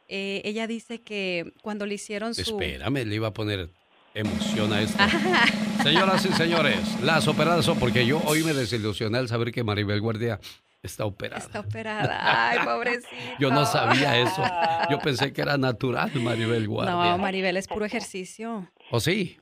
eh, 0.09 0.43
ella 0.45 0.67
dice 0.67 1.03
que 1.03 1.53
cuando 1.63 1.87
le 1.87 1.95
hicieron 1.95 2.35
su... 2.35 2.43
Espérame, 2.43 3.05
le 3.05 3.15
iba 3.15 3.29
a 3.29 3.33
poner 3.33 3.71
emoción 4.15 4.73
a 4.73 4.83
esto. 4.83 5.03
Señoras 5.83 6.25
y 6.25 6.33
señores, 6.33 6.79
las 7.03 7.27
operadas 7.29 7.65
son 7.65 7.79
porque 7.79 8.07
yo 8.07 8.21
hoy 8.27 8.43
me 8.45 8.55
desilusioné 8.55 9.19
al 9.19 9.29
saber 9.29 9.53
que 9.53 9.65
Maribel 9.65 10.01
Guardia 10.01 10.41
está 10.83 11.05
operada. 11.05 11.43
Está 11.43 11.61
operada. 11.61 12.49
Ay, 12.51 12.59
pobrecita. 12.65 13.09
Yo 13.39 13.51
no 13.51 13.67
sabía 13.67 14.19
eso. 14.19 14.43
Yo 14.91 14.99
pensé 15.01 15.33
que 15.33 15.43
era 15.43 15.59
natural 15.59 16.11
Maribel 16.15 16.69
Guardia. 16.69 16.95
No, 16.95 17.19
Maribel 17.19 17.57
es 17.57 17.67
puro 17.67 17.85
ejercicio. 17.85 18.71
¿O 18.91 19.01
sí? 19.01 19.39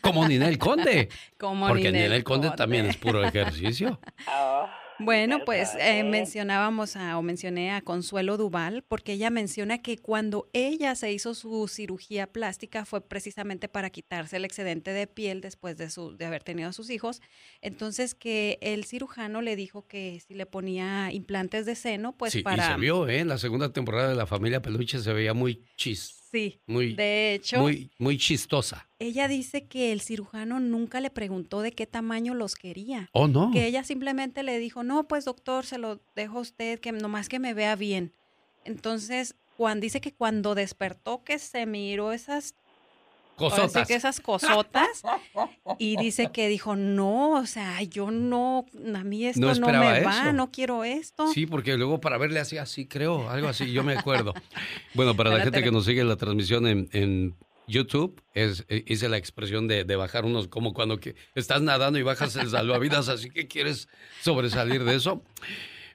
Como 0.00 0.26
Ninel 0.26 0.58
Conde. 0.58 1.08
Como 1.38 1.66
Porque 1.68 1.84
Ninel 1.84 2.02
Ninel 2.02 2.24
Conde, 2.24 2.48
Conde. 2.48 2.56
también 2.56 2.86
es 2.86 2.96
puro 2.96 3.24
ejercicio. 3.24 4.00
Bueno, 5.00 5.40
pues 5.44 5.70
eh, 5.80 6.04
mencionábamos 6.04 6.96
a, 6.96 7.18
o 7.18 7.22
mencioné 7.22 7.72
a 7.72 7.80
Consuelo 7.80 8.36
Duval 8.36 8.84
porque 8.86 9.12
ella 9.14 9.30
menciona 9.30 9.78
que 9.78 9.96
cuando 9.96 10.48
ella 10.52 10.94
se 10.94 11.12
hizo 11.12 11.34
su 11.34 11.68
cirugía 11.68 12.26
plástica 12.26 12.84
fue 12.84 13.00
precisamente 13.00 13.68
para 13.68 13.90
quitarse 13.90 14.36
el 14.36 14.44
excedente 14.44 14.92
de 14.92 15.06
piel 15.06 15.40
después 15.40 15.76
de, 15.76 15.90
su, 15.90 16.16
de 16.16 16.26
haber 16.26 16.42
tenido 16.42 16.68
a 16.68 16.72
sus 16.72 16.90
hijos. 16.90 17.22
Entonces 17.62 18.14
que 18.14 18.58
el 18.60 18.84
cirujano 18.84 19.42
le 19.42 19.56
dijo 19.56 19.86
que 19.86 20.20
si 20.26 20.34
le 20.34 20.46
ponía 20.46 21.10
implantes 21.12 21.66
de 21.66 21.74
seno, 21.74 22.16
pues 22.16 22.32
sí, 22.32 22.42
para... 22.42 22.64
y 22.64 22.72
se 22.72 22.80
vio, 22.80 23.08
¿eh? 23.08 23.20
En 23.20 23.28
la 23.28 23.38
segunda 23.38 23.72
temporada 23.72 24.10
de 24.10 24.16
La 24.16 24.26
Familia 24.26 24.60
Peluche 24.62 24.98
se 24.98 25.12
veía 25.12 25.34
muy 25.34 25.64
chis. 25.76 26.19
Sí, 26.30 26.60
Muy, 26.66 26.94
de 26.94 27.34
hecho, 27.34 27.58
muy, 27.58 27.90
muy 27.98 28.16
chistosa. 28.16 28.88
ella 29.00 29.26
dice 29.26 29.66
que 29.66 29.90
el 29.90 30.00
cirujano 30.00 30.60
nunca 30.60 31.00
le 31.00 31.10
preguntó 31.10 31.60
de 31.60 31.72
qué 31.72 31.86
tamaño 31.86 32.34
los 32.34 32.54
quería. 32.54 33.08
Oh, 33.12 33.26
no. 33.26 33.50
Que 33.52 33.66
ella 33.66 33.82
simplemente 33.82 34.44
le 34.44 34.58
dijo, 34.58 34.84
no, 34.84 35.08
pues 35.08 35.24
doctor, 35.24 35.66
se 35.66 35.78
lo 35.78 36.00
dejo 36.14 36.38
a 36.38 36.42
usted, 36.42 36.78
que 36.78 36.92
nomás 36.92 37.28
que 37.28 37.40
me 37.40 37.52
vea 37.52 37.74
bien. 37.74 38.12
Entonces, 38.64 39.34
Juan 39.56 39.80
dice 39.80 40.00
que 40.00 40.12
cuando 40.12 40.54
despertó 40.54 41.24
que 41.24 41.38
se 41.38 41.66
miró 41.66 42.12
esas 42.12 42.54
ahora 43.46 43.56
sí 43.56 43.62
Cosotas. 43.62 43.88
que 43.88 43.94
esas 43.94 44.20
cosotas 44.20 45.02
y 45.78 45.96
dice 45.96 46.30
que 46.32 46.48
dijo, 46.48 46.76
no, 46.76 47.32
o 47.32 47.46
sea, 47.46 47.82
yo 47.82 48.10
no, 48.10 48.66
a 48.94 49.04
mí 49.04 49.26
esto 49.26 49.54
no, 49.54 49.66
me 49.68 50.02
va, 50.02 50.32
no 50.32 50.50
quiero 50.50 50.84
esto. 50.84 51.28
Sí, 51.32 51.46
porque 51.46 51.76
luego 51.76 52.00
para 52.00 52.18
verle 52.18 52.40
así, 52.40 52.58
así 52.58 52.86
creo, 52.86 53.28
algo 53.30 53.48
así, 53.48 53.72
yo 53.72 53.82
me 53.82 53.96
acuerdo. 53.96 54.34
Bueno, 54.94 55.14
para 55.14 55.30
la 55.30 55.44
gente 55.44 55.62
que 55.62 55.70
nos 55.70 55.84
sigue 55.84 56.00
en 56.00 56.08
la 56.08 56.16
transmisión 56.16 56.66
en, 56.66 56.88
en 56.92 57.36
YouTube, 57.66 58.22
es, 58.34 58.64
eh, 58.68 58.84
hice 58.86 59.08
la 59.08 59.16
expresión 59.16 59.68
de, 59.68 59.84
de 59.84 59.96
bajar 59.96 60.24
unos, 60.24 60.48
como 60.48 60.74
cuando 60.74 60.98
que 60.98 61.14
estás 61.34 61.62
nadando 61.62 61.98
y 61.98 62.02
bajas 62.02 62.34
el 62.36 62.50
salvavidas, 62.50 63.08
así 63.08 63.30
que 63.30 63.46
quieres 63.46 63.88
sobresalir 64.20 64.84
de 64.84 64.96
eso. 64.96 65.22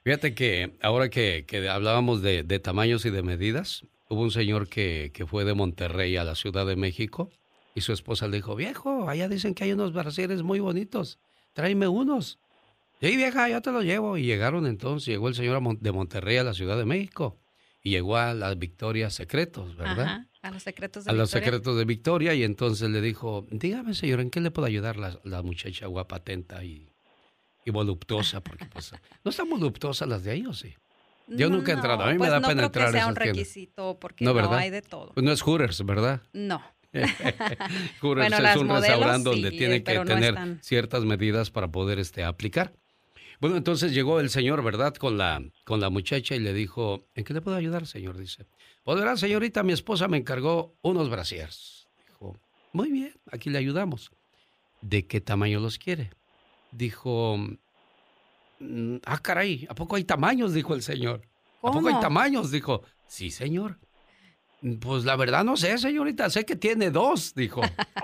Fíjate 0.02 0.34
que 0.34 0.76
ahora 0.82 1.10
que, 1.10 1.44
que 1.46 1.68
hablábamos 1.68 2.22
de, 2.22 2.42
de 2.42 2.58
tamaños 2.58 3.04
y 3.04 3.10
de 3.10 3.22
medidas, 3.22 3.84
hubo 4.08 4.22
un 4.22 4.30
señor 4.30 4.68
que, 4.68 5.10
que 5.12 5.26
fue 5.26 5.44
de 5.44 5.54
Monterrey 5.54 6.16
a 6.16 6.24
la 6.24 6.34
Ciudad 6.34 6.66
de 6.66 6.76
México 6.76 7.30
y 7.74 7.80
su 7.82 7.92
esposa 7.92 8.26
le 8.28 8.36
dijo, 8.38 8.54
viejo, 8.56 9.08
allá 9.08 9.28
dicen 9.28 9.54
que 9.54 9.64
hay 9.64 9.72
unos 9.72 9.92
brasieres 9.92 10.42
muy 10.42 10.60
bonitos, 10.60 11.18
tráeme 11.52 11.88
unos. 11.88 12.38
Sí, 13.00 13.14
vieja, 13.16 13.48
yo 13.50 13.60
te 13.60 13.70
lo 13.72 13.82
llevo. 13.82 14.16
Y 14.16 14.22
llegaron 14.24 14.66
entonces, 14.66 15.06
llegó 15.06 15.28
el 15.28 15.34
señor 15.34 15.56
a 15.56 15.74
de 15.78 15.92
Monterrey 15.92 16.38
a 16.38 16.44
la 16.44 16.54
Ciudad 16.54 16.78
de 16.78 16.86
México 16.86 17.38
y 17.82 17.90
llegó 17.90 18.16
a 18.16 18.32
las 18.32 18.58
Victorias 18.58 19.12
Secretos, 19.14 19.76
¿verdad? 19.76 20.00
Ajá, 20.06 20.26
A 20.42 20.50
los 20.50 20.62
secretos 20.62 21.04
de 21.04 21.10
a 21.10 21.12
Victoria. 21.12 21.22
los 21.22 21.30
secretos 21.30 21.76
de 21.76 21.84
Victoria 21.84 22.34
y 22.34 22.42
entonces 22.42 22.88
le 22.88 23.00
dijo, 23.02 23.46
dígame 23.50 23.92
señor, 23.94 24.20
¿en 24.20 24.30
qué 24.30 24.40
le 24.40 24.50
puedo 24.50 24.66
ayudar 24.66 24.96
la, 24.96 25.20
la 25.24 25.42
muchacha 25.42 25.86
guapa, 25.86 26.16
atenta 26.16 26.64
y, 26.64 26.88
y 27.66 27.70
voluptuosa? 27.70 28.40
Porque 28.40 28.64
pues, 28.64 28.92
¿no 29.24 29.30
están 29.30 29.50
voluptuosas 29.50 30.08
las 30.08 30.24
de 30.24 30.46
o 30.46 30.54
sí? 30.54 30.74
Yo 31.28 31.50
nunca 31.50 31.72
he 31.72 31.74
entrado, 31.74 32.02
a 32.02 32.06
mí 32.06 32.12
me 32.12 32.18
pues 32.18 32.30
da 32.30 32.40
no 32.40 32.48
pena 32.48 32.60
creo 32.62 32.66
entrar 32.66 32.86
a 32.88 32.92
que 32.92 32.98
sea 32.98 33.06
un 33.08 33.14
tiendas. 33.14 33.36
requisito 33.36 33.98
porque 33.98 34.24
No, 34.24 34.32
no, 34.34 34.52
hay 34.52 34.70
de 34.70 34.82
todo. 34.82 35.12
Pues 35.12 35.24
no 35.24 35.32
es 35.32 35.42
Hooters, 35.42 35.84
¿verdad? 35.84 36.22
No. 36.32 36.62
Hooters 38.00 38.30
Bueno, 38.30 38.36
es 38.48 38.56
un 38.56 38.66
modelos 38.68 38.88
restaurante 38.88 39.30
donde 39.30 39.50
sí, 39.50 39.58
tienen 39.58 39.84
que 39.84 39.94
no 39.96 40.04
tener 40.04 40.30
están. 40.30 40.60
ciertas 40.62 41.04
medidas 41.04 41.50
para 41.50 41.68
poder 41.68 41.98
este, 41.98 42.24
aplicar. 42.24 42.72
Bueno, 43.40 43.56
entonces 43.56 43.92
llegó 43.92 44.20
el 44.20 44.30
señor, 44.30 44.62
¿verdad? 44.64 44.94
Con 44.94 45.18
la, 45.18 45.42
con 45.64 45.80
la 45.80 45.90
muchacha 45.90 46.34
y 46.34 46.38
le 46.40 46.54
dijo, 46.54 47.06
¿en 47.14 47.24
qué 47.24 47.34
le 47.34 47.42
puedo 47.42 47.56
ayudar, 47.56 47.86
señor? 47.86 48.16
Dice, 48.16 48.46
verá, 48.86 49.16
señorita, 49.16 49.62
mi 49.62 49.72
esposa 49.74 50.08
me 50.08 50.16
encargó 50.16 50.74
unos 50.80 51.10
brasiers. 51.10 51.86
Dijo, 52.06 52.38
muy 52.72 52.90
bien, 52.90 53.12
aquí 53.30 53.50
le 53.50 53.58
ayudamos. 53.58 54.10
¿De 54.80 55.06
qué 55.06 55.20
tamaño 55.20 55.60
los 55.60 55.78
quiere? 55.78 56.10
Dijo, 56.72 57.36
"Mm, 57.36 57.58
ah, 59.04 59.18
caray, 59.18 59.66
¿a 59.68 59.74
poco 59.74 59.96
hay 59.96 60.04
tamaños? 60.04 60.52
Dijo 60.54 60.74
el 60.74 60.82
señor. 60.82 61.22
¿A 61.62 61.70
poco 61.72 61.88
hay 61.88 62.00
tamaños? 62.00 62.50
Dijo, 62.50 62.82
sí, 63.06 63.30
señor. 63.30 63.78
Pues 64.80 65.04
la 65.04 65.16
verdad 65.16 65.44
no 65.44 65.56
sé, 65.56 65.76
señorita, 65.78 66.30
sé 66.30 66.44
que 66.44 66.56
tiene 66.56 66.90
dos, 66.90 67.34
dijo. 67.34 67.60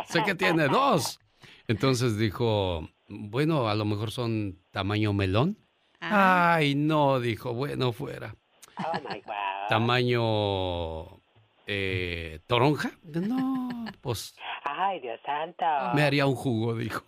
sé 0.09 0.23
que 0.25 0.35
tiene 0.35 0.69
dos. 0.69 1.19
Entonces 1.67 2.19
dijo, 2.19 2.89
bueno, 3.09 3.69
a 3.69 3.75
lo 3.75 3.85
mejor 3.85 4.11
son 4.11 4.59
tamaño 4.71 5.13
melón. 5.13 5.59
Ah, 6.01 6.55
Ay, 6.55 6.75
no, 6.75 7.21
dijo, 7.21 7.55
bueno, 7.55 7.93
fuera. 7.93 8.35
Oh 8.79 8.99
my 9.09 9.21
God. 9.21 9.69
Tamaño 9.69 11.21
eh, 11.67 12.41
toronja. 12.47 12.93
No, 13.05 13.87
pues 14.01 14.35
Ay, 14.65 15.01
Dios 15.01 15.21
santo. 15.25 15.65
me 15.95 16.03
haría 16.03 16.27
un 16.27 16.35
jugo, 16.35 16.75
dijo. 16.77 17.03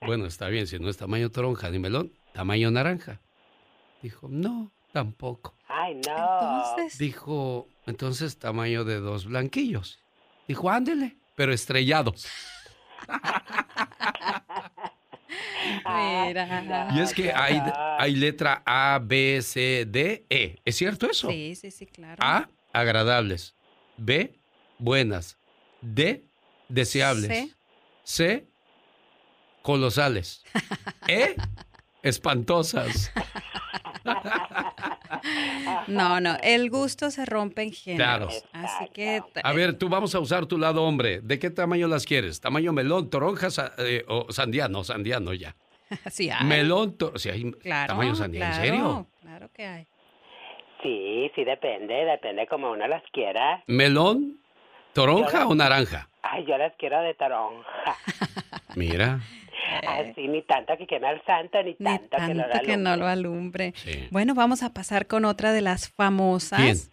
Bueno, 0.00 0.26
está 0.26 0.48
bien, 0.48 0.66
si 0.66 0.78
no 0.78 0.88
es 0.90 0.96
tamaño 0.96 1.30
toronja 1.30 1.70
ni 1.70 1.78
melón, 1.78 2.12
tamaño 2.34 2.70
naranja. 2.70 3.20
Dijo, 4.02 4.28
no, 4.28 4.70
tampoco. 4.92 5.56
Ay, 5.66 5.94
no. 5.94 6.12
entonces, 6.12 6.98
Dijo, 6.98 7.68
entonces 7.86 8.38
tamaño 8.38 8.84
de 8.84 8.96
dos 9.00 9.24
blanquillos. 9.24 9.98
Dijo, 10.46 10.68
ándele, 10.68 11.16
pero 11.36 11.54
estrellados. 11.54 12.26
mira. 15.86 16.88
Y 16.94 17.00
es 17.00 17.14
que 17.14 17.32
hay, 17.32 17.62
hay 17.98 18.14
letra 18.16 18.62
A, 18.66 18.98
B, 19.02 19.40
C, 19.42 19.86
D, 19.86 20.26
E. 20.28 20.58
¿Es 20.64 20.76
cierto 20.76 21.08
eso? 21.10 21.30
Sí, 21.30 21.54
sí, 21.54 21.70
sí, 21.70 21.86
claro. 21.86 22.18
A, 22.20 22.48
agradables. 22.72 23.54
B, 23.96 24.38
buenas. 24.78 25.38
D, 25.80 26.24
deseables. 26.68 27.28
C. 27.28 27.54
C, 28.02 28.46
colosales. 29.62 30.42
E, 31.06 31.36
espantosas. 32.04 33.12
No, 35.86 36.20
no, 36.20 36.36
el 36.42 36.70
gusto 36.70 37.10
se 37.10 37.24
rompe 37.24 37.62
en 37.62 37.72
género. 37.72 38.04
Claro. 38.04 38.28
Así 38.52 38.88
que 38.92 39.22
A 39.42 39.52
ver, 39.52 39.78
tú 39.78 39.88
vamos 39.88 40.14
a 40.14 40.20
usar 40.20 40.46
tu 40.46 40.58
lado 40.58 40.82
hombre. 40.84 41.20
¿De 41.22 41.38
qué 41.38 41.50
tamaño 41.50 41.88
las 41.88 42.04
quieres? 42.04 42.40
¿Tamaño 42.40 42.72
melón, 42.72 43.08
toronja 43.10 43.48
eh, 43.78 44.04
o 44.08 44.30
sandiano? 44.32 44.84
Sandiano 44.84 45.32
ya. 45.32 45.54
sí 46.10 46.28
hay. 46.30 46.44
Melón, 46.46 46.96
to- 46.98 47.16
sí, 47.18 47.30
hay 47.30 47.50
Claro, 47.52 47.88
tamaño 47.94 48.14
sandía. 48.14 48.40
claro, 48.50 48.54
¿En 48.56 48.68
serio? 48.70 49.06
Claro 49.22 49.48
que 49.54 49.66
hay. 49.66 49.86
Sí, 50.82 51.30
sí, 51.34 51.44
depende, 51.44 51.94
depende 52.04 52.46
como 52.46 52.70
uno 52.72 52.86
las 52.86 53.02
quiera. 53.12 53.62
¿Melón, 53.66 54.38
toronja 54.92 55.40
Yo- 55.40 55.48
o 55.48 55.54
naranja? 55.54 56.08
Ay, 56.22 56.44
yo 56.46 56.58
las 56.58 56.72
quiero 56.76 57.00
de 57.00 57.14
toronja. 57.14 57.96
Mira. 58.74 59.20
Así, 59.78 60.28
ni 60.28 60.42
tanto 60.42 60.76
que 60.76 60.86
queme 60.86 61.08
al 61.08 61.22
santo, 61.24 61.62
ni, 61.62 61.76
Ni 61.78 61.84
tanto, 61.84 62.16
que 62.16 62.34
no 62.34 62.42
lo 62.46 62.50
tanto 62.50 62.66
que 62.66 62.76
no 62.76 62.96
lo 62.96 63.06
alumbre. 63.06 63.72
alumbre. 63.72 63.74
Sí. 63.76 64.08
Bueno, 64.10 64.34
vamos 64.34 64.62
a 64.62 64.72
pasar 64.72 65.06
con 65.06 65.24
otra 65.24 65.52
de 65.52 65.60
las 65.62 65.88
famosas. 65.88 66.90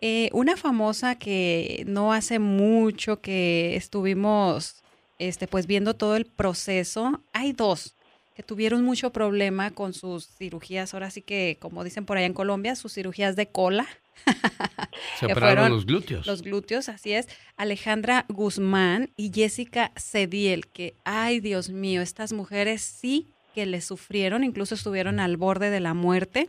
Eh, 0.00 0.30
una 0.32 0.56
famosa 0.56 1.16
que 1.18 1.82
no 1.86 2.12
hace 2.12 2.38
mucho 2.38 3.20
que 3.20 3.74
estuvimos 3.74 4.84
este, 5.18 5.48
pues 5.48 5.66
viendo 5.66 5.94
todo 5.94 6.16
el 6.16 6.26
proceso. 6.26 7.20
Hay 7.32 7.52
dos 7.52 7.96
que 8.38 8.44
tuvieron 8.44 8.84
mucho 8.84 9.10
problema 9.10 9.72
con 9.72 9.92
sus 9.92 10.28
cirugías, 10.28 10.94
ahora 10.94 11.10
sí 11.10 11.22
que, 11.22 11.56
como 11.58 11.82
dicen 11.82 12.04
por 12.04 12.18
allá 12.18 12.26
en 12.26 12.34
Colombia, 12.34 12.76
sus 12.76 12.92
cirugías 12.92 13.34
de 13.34 13.48
cola. 13.48 13.84
Se 15.18 15.26
que 15.26 15.32
operaron 15.32 15.56
fueron 15.56 15.72
los 15.72 15.86
glúteos. 15.86 16.24
Los 16.24 16.42
glúteos, 16.42 16.88
así 16.88 17.14
es. 17.14 17.26
Alejandra 17.56 18.26
Guzmán 18.28 19.10
y 19.16 19.32
Jessica 19.34 19.90
Cediel, 19.96 20.68
que, 20.68 20.94
ay 21.02 21.40
Dios 21.40 21.70
mío, 21.70 22.00
estas 22.00 22.32
mujeres 22.32 22.80
sí 22.80 23.26
que 23.56 23.66
le 23.66 23.80
sufrieron, 23.80 24.44
incluso 24.44 24.76
estuvieron 24.76 25.18
al 25.18 25.36
borde 25.36 25.70
de 25.70 25.80
la 25.80 25.94
muerte 25.94 26.48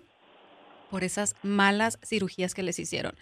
por 0.92 1.04
esas 1.04 1.36
malas 1.42 1.98
cirugías 2.06 2.54
que 2.54 2.62
les 2.62 2.78
hicieron. 2.78 3.16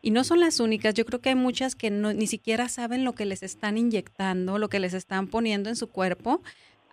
Y 0.00 0.12
no 0.12 0.24
son 0.24 0.40
las 0.40 0.60
únicas, 0.60 0.94
yo 0.94 1.04
creo 1.04 1.20
que 1.20 1.28
hay 1.28 1.34
muchas 1.34 1.74
que 1.74 1.90
no, 1.90 2.14
ni 2.14 2.26
siquiera 2.26 2.70
saben 2.70 3.04
lo 3.04 3.12
que 3.12 3.26
les 3.26 3.42
están 3.42 3.76
inyectando, 3.76 4.56
lo 4.56 4.70
que 4.70 4.80
les 4.80 4.94
están 4.94 5.26
poniendo 5.26 5.68
en 5.68 5.76
su 5.76 5.88
cuerpo, 5.88 6.40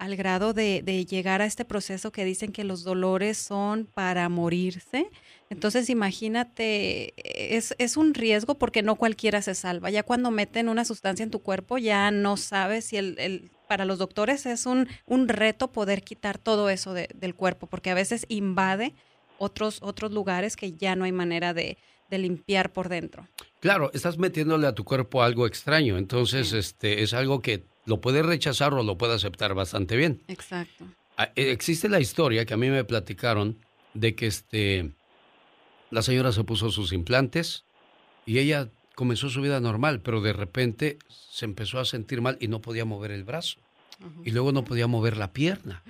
al 0.02 0.16
grado 0.16 0.54
de, 0.54 0.82
de 0.84 1.06
llegar 1.06 1.44
a 1.44 1.46
este 1.46 1.64
proceso 1.64 2.12
que 2.12 2.26
dicen 2.26 2.52
que 2.52 2.64
los 2.64 2.84
dolores 2.84 3.38
son 3.38 3.86
para 3.86 4.28
morirse. 4.30 5.06
Entonces 5.52 5.92
imagínate, 5.92 7.14
es, 7.56 7.76
es 7.78 7.98
un 7.98 8.16
riesgo 8.16 8.58
porque 8.58 8.82
no 8.82 8.96
cualquiera 8.96 9.44
se 9.44 9.54
salva. 9.54 9.92
Ya 9.92 10.02
cuando 10.02 10.32
meten 10.32 10.70
una 10.70 10.86
sustancia 10.86 11.22
en 11.24 11.30
tu 11.30 11.44
cuerpo 11.44 11.78
ya 11.78 12.10
no 12.10 12.36
sabes 12.36 12.86
si 12.86 12.98
el, 12.98 13.16
el- 13.20 13.52
para 13.68 13.86
los 13.86 14.00
doctores 14.00 14.46
es 14.48 14.66
un, 14.66 14.88
un 15.06 15.28
reto 15.28 15.72
poder 15.72 16.02
quitar 16.04 16.40
todo 16.40 16.72
eso 16.72 16.94
de- 16.96 17.08
del 17.14 17.36
cuerpo 17.36 17.68
porque 17.68 17.92
a 17.92 17.94
veces 17.94 18.26
invade 18.28 18.96
otros, 19.38 19.80
otros 19.84 20.12
lugares 20.12 20.56
que 20.56 20.74
ya 20.74 20.96
no 20.96 21.06
hay 21.06 21.12
manera 21.12 21.54
de, 21.54 21.78
de 22.10 22.18
limpiar 22.18 22.74
por 22.74 22.90
dentro. 22.90 23.28
Claro, 23.60 23.92
estás 23.94 24.18
metiéndole 24.18 24.66
a 24.66 24.74
tu 24.74 24.84
cuerpo 24.84 25.22
algo 25.22 25.46
extraño, 25.46 25.98
entonces 26.00 26.50
Sí. 26.50 26.58
este 26.58 27.04
es 27.04 27.14
algo 27.14 27.40
que 27.40 27.64
lo 27.86 28.02
puedes 28.02 28.26
rechazar 28.26 28.74
o 28.74 28.84
lo 28.84 28.98
puedes 28.98 29.18
aceptar 29.18 29.54
bastante 29.54 29.96
bien. 29.96 30.22
Exacto. 30.28 30.86
Ah, 31.18 31.32
eh, 31.36 31.52
Existe 31.52 31.90
la 31.90 32.00
historia 32.00 32.46
que 32.46 32.54
a 32.54 32.58
mí 32.58 32.70
me 32.70 32.84
platicaron 32.84 33.58
de 33.94 34.16
que 34.16 34.28
este 34.28 34.92
la 35.90 36.02
señora 36.02 36.32
se 36.32 36.44
puso 36.44 36.72
sus 36.72 36.94
implantes 36.94 37.66
y 38.26 38.40
ella 38.40 38.70
comenzó 38.96 39.30
su 39.30 39.42
vida 39.42 39.60
normal, 39.60 40.02
pero 40.02 40.22
de 40.22 40.32
repente 40.32 41.00
se 41.10 41.46
empezó 41.46 41.80
a 41.80 41.86
sentir 41.86 42.22
mal 42.22 42.38
y 42.40 42.48
no 42.48 42.62
podía 42.62 42.86
mover 42.86 43.12
el 43.12 43.24
brazo 43.24 43.58
y 44.24 44.32
luego 44.32 44.52
no 44.52 44.64
podía 44.64 44.88
mover 44.88 45.18
la 45.18 45.34
pierna. 45.34 45.84